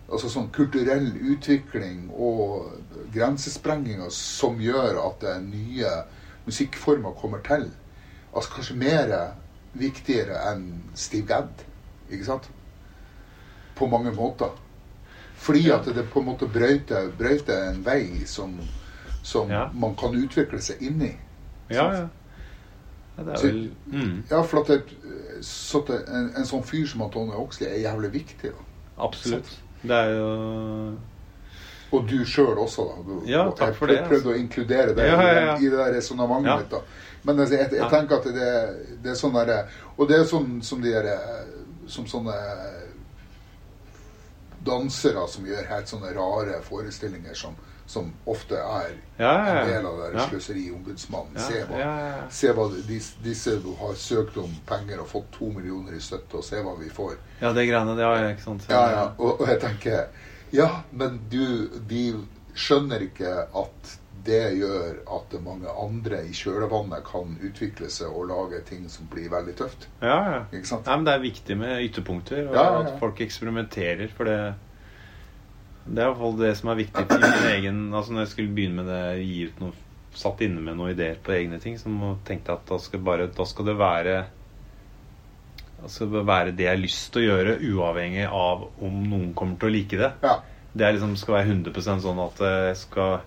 [0.07, 2.69] altså sånn kulturell utvikling og
[3.13, 5.89] grensesprenginger som gjør at det nye
[6.47, 7.67] musikkformer kommer til.
[8.31, 9.11] Altså kanskje mer
[9.77, 10.63] viktigere enn
[10.95, 11.65] Steve Gadd,
[12.09, 12.47] ikke sant?
[13.75, 14.53] På mange måter.
[15.37, 18.55] Fordi at det på en måte brøyter, brøyter en vei som,
[19.23, 19.67] som Ja.
[19.73, 21.11] man kan utvikle seg inn i.
[21.69, 22.07] Ja, ja.
[23.17, 23.59] Ja det er vel
[23.91, 24.81] mm, Ja, for at det,
[25.45, 28.51] så det, en, en sånn fyr som Tony Oxley er jævlig viktig.
[28.53, 28.65] da.
[29.07, 29.49] Absolutt.
[29.81, 30.29] Det er jo
[31.91, 32.95] Og du sjøl også, da.
[33.07, 35.91] Du, Ja, takk jeg for det, Jeg prøvde å inkludere deg Ja, ja, i, det
[35.95, 36.57] resonnementet Ja.
[36.57, 36.69] mitt.
[36.71, 36.81] da.
[37.23, 38.49] Men jeg, jeg, jeg tenker at det,
[39.03, 39.61] det er sånn derre
[39.97, 41.15] Og det er sånn som de derre
[41.87, 42.35] Som sånne
[44.67, 47.53] dansere som gjør helt sånne rare forestillinger som,
[47.87, 51.39] som ofte er Ja, ja, en del av det sløseriombudsmannen.
[51.41, 51.91] Se hva,
[52.29, 56.45] se hva dis, disse har søkt om penger og fått to millioner i støtte, og
[56.45, 57.15] se hva vi får.
[57.41, 58.67] Ja, det greiene det har jeg, ikke sant.
[58.69, 59.05] Ja, ja.
[59.17, 60.03] Og, og jeg tenker
[60.55, 62.03] Ja, men du De
[62.57, 68.59] skjønner ikke at det gjør at mange andre i kjølvannet kan utvikle seg og lage
[68.67, 69.85] ting som blir veldig tøft.
[70.03, 70.39] Ja, ja.
[70.51, 72.81] Nei, men det er viktig med ytterpunkter, og Ja, ja, ja.
[72.89, 74.11] at folk eksperimenterer.
[74.17, 74.39] For det
[75.87, 78.31] Det er i hvert fall det som er viktig i min egen Altså når jeg
[78.33, 79.73] skulle begynne med det, gi ut noe
[80.17, 81.91] Satt inne med noen ideer på egne ting, så
[82.25, 84.15] tenkte jeg at da skal, bare, da skal det være
[85.83, 89.33] Da skal det være det jeg har lyst til å gjøre, uavhengig av om noen
[89.37, 90.09] kommer til å like det.
[90.25, 90.39] Ja.
[90.73, 93.19] Det liksom, skal være 100 sånn at jeg skal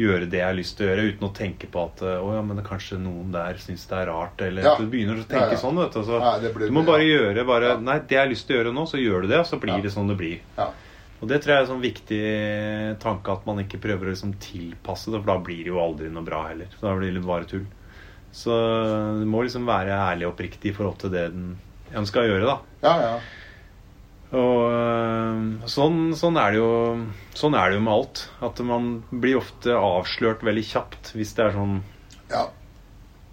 [0.00, 2.42] gjøre det jeg har lyst til å gjøre, uten å tenke på at å ja,
[2.44, 4.74] men kanskje noen der syns det er rart, eller Ja.
[4.76, 6.04] du begynner å tenke Ja, sånn, vet du.
[6.04, 6.20] Så,
[6.54, 7.72] blir- du må bare gjøre bare.
[7.80, 9.58] Nei, det jeg har lyst til å gjøre nå, så gjør du det, og så
[9.60, 10.38] blir det sånn det blir.
[11.20, 12.20] Og det tror jeg er en sånn viktig
[13.02, 16.08] tanke at man ikke prøver å liksom tilpasse det, for da blir det jo aldri
[16.12, 16.72] noe bra heller.
[16.80, 17.66] Da blir det bare tull.
[18.32, 18.54] Så
[19.20, 21.52] du må liksom være ærlig og oppriktig i forhold til det den
[22.00, 22.56] ønsker å gjøre, da.
[22.86, 23.14] Ja, ja.
[24.30, 26.72] Og øh, sånn, sånn, er det jo,
[27.34, 28.24] sånn er det jo med alt.
[28.46, 31.80] At man blir ofte avslørt veldig kjapt hvis det er sånn
[32.30, 32.44] ja.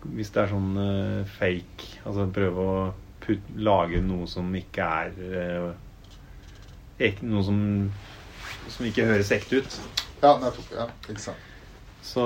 [0.07, 2.01] Hvis det er sånn øh, fake.
[2.03, 2.79] Altså prøve å
[3.21, 5.86] put, lage noe som ikke er ek,
[6.99, 7.57] Noe som,
[8.73, 9.75] som ikke høres ekte ut.
[10.23, 10.71] Ja, nettopp.
[10.73, 11.43] Ja, ikke sant.
[12.07, 12.23] Så,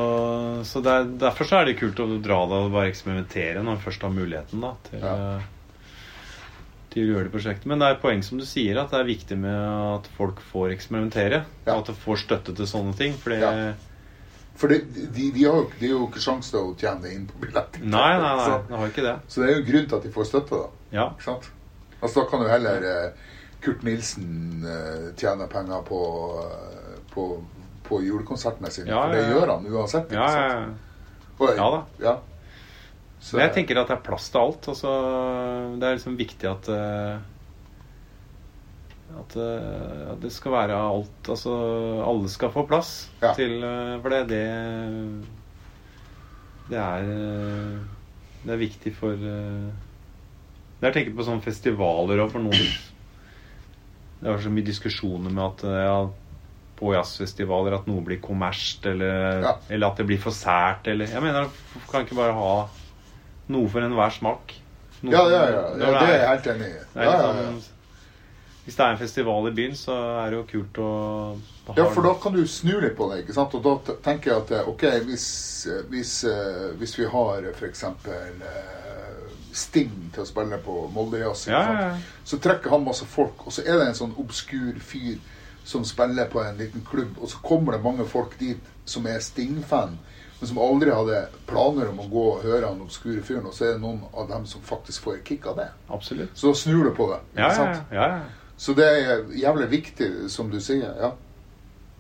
[0.68, 3.66] så det er, derfor så er det kult å dra det og bare eksperimentere når
[3.74, 5.14] man først har muligheten da, til, Ja.
[5.42, 5.48] øh,
[6.94, 7.66] til å gjøre det prosjektet.
[7.72, 9.58] Men det er poeng som du sier, at det er viktig med
[9.98, 11.42] at folk får eksperimentere.
[11.66, 11.74] Ja.
[11.74, 13.18] Og at de får støtte til sånne ting.
[13.18, 13.74] For Ja.
[14.62, 17.24] For de, de, de, har de har jo ikke sjanse til å tjene det inn
[17.26, 17.82] på billetter.
[17.82, 19.14] Nei, nei, nei, Så, de har ikke det.
[19.32, 20.68] så det er jo en grunn til at de får støtte, da.
[20.94, 21.06] Ja.
[22.04, 23.30] Altså, da kan du heller eh,
[23.62, 24.26] Kurt Nilsen
[24.64, 25.98] tjener tjene penger på,
[26.42, 27.26] eh, på,
[27.86, 28.90] på julekonsertene sine.
[28.90, 30.12] Ja, for det gjør han uansett.
[30.16, 30.62] Ja, Ikke ja, sant?
[30.62, 30.68] ja.
[31.42, 31.82] Og- Ja da.
[32.06, 32.16] Ja.
[33.22, 34.68] Så, Men jeg tenker at det er plass til alt.
[34.72, 34.90] Altså,
[35.78, 37.18] det er liksom viktig at eh,
[39.22, 41.52] At eh, at det skal være alt Altså,
[42.08, 43.34] alle skal få plass Ja.
[43.38, 44.28] til eh, For det
[46.72, 47.80] det er eh,
[48.46, 49.70] Det er viktig for eh,
[50.82, 52.58] Jeg tenker på sånne festivaler og for noen
[54.22, 55.96] Det var så mye diskusjoner med at ja,
[56.78, 59.56] på jazzfestivaler at noe blir kommersielt, eller, Ja.
[59.70, 61.50] eller at det blir for sært, eller Jeg mener,
[61.92, 62.70] kan ikke bare ha
[63.50, 64.54] noe for enhver smak.
[65.02, 66.80] Noe ja, ja, ja, ja, det er jeg helt enig i.
[66.96, 67.78] Ja, ja, liksom- ja.
[68.64, 70.92] Hvis det er en festival i byen, så er det jo kult å
[71.78, 73.24] ja, for da kan du snu litt på det.
[73.24, 73.54] ikke sant?
[73.56, 77.84] Og da tenker jeg at eh, ok, hvis, eh, hvis, eh, hvis vi har f.eks.
[79.54, 81.98] Sting til å spille på Moldejazz, Ja, ja, ja.
[82.24, 85.18] så trekker han masse folk, og så er det en sånn obskur fyr
[85.64, 89.20] som spiller på en liten klubb, og så kommer det mange folk dit som er
[89.22, 89.98] Sting-fan,
[90.40, 93.66] men som aldri hadde planer om å gå og høre han obskure fyren, og så
[93.68, 95.68] er det noen av dem som faktisk får kick av det.
[95.94, 96.32] Absolutt.
[96.34, 97.20] Så da snur du på det.
[97.92, 98.22] ja.
[98.62, 100.92] Så det er jævlig viktig, som du sier.
[101.02, 101.12] Ja.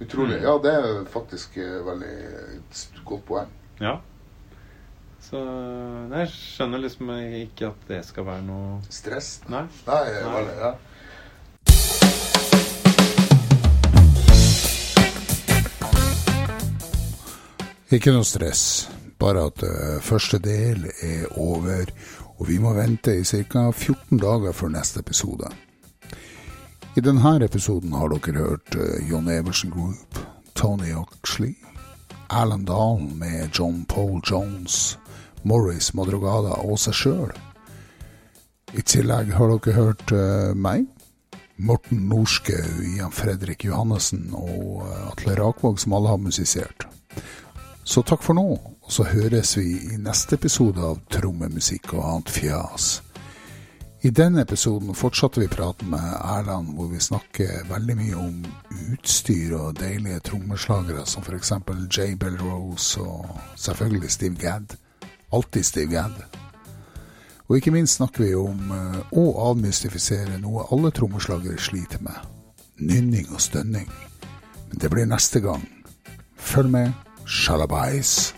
[0.01, 0.37] Utrolig.
[0.37, 0.43] Mm.
[0.45, 2.15] Ja, det er faktisk eh, veldig
[3.05, 3.47] godt poeng.
[3.79, 3.99] ja.
[5.31, 5.41] Så
[6.11, 9.37] jeg skjønner liksom ikke at det skal være noe Stress?
[9.47, 9.63] Nei.
[9.87, 10.41] Nei, Nei.
[10.59, 10.73] ja.
[17.91, 18.87] Ikke noe stress,
[19.19, 21.89] bare at eh, første del er over,
[22.39, 23.65] og vi må vente i ca.
[23.71, 25.49] 14 dager før neste episode.
[26.95, 30.19] I denne episoden har dere hørt eh, John Eversen Group,
[30.55, 31.55] Tony Oxley,
[32.31, 34.97] Alan Dahl med John Paul Jones,
[35.47, 37.31] Morris Madrugada og seg sjøl.
[38.71, 40.87] I tillegg har dere hørt eh, meg,
[41.61, 46.87] Morten Norskau, Jan Fredrik Johannessen og eh, Atle Rakvåg, som alle har musisert.
[47.83, 52.31] Så takk for nå, og så høres vi i neste episode av Trommemusikk og annet
[52.31, 52.91] fjas.
[54.01, 58.39] I denne episoden fortsatte vi praten med Erland, hvor vi snakker veldig mye om
[58.95, 61.51] utstyr og deilige trommeslagere, som f.eks.
[61.91, 62.15] J.
[62.17, 64.73] Bell Rose og selvfølgelig Steve Gadd.
[65.31, 66.37] Alltid Steve Gadd.
[67.47, 72.15] Og ikke minst snakker vi om eh, å avmystifisere noe alle trommeslagere sliter med.
[72.79, 73.89] Nynning og stønning.
[74.69, 75.65] Men det blir neste gang.
[76.39, 76.93] Følg med.
[77.27, 78.31] Shalabais.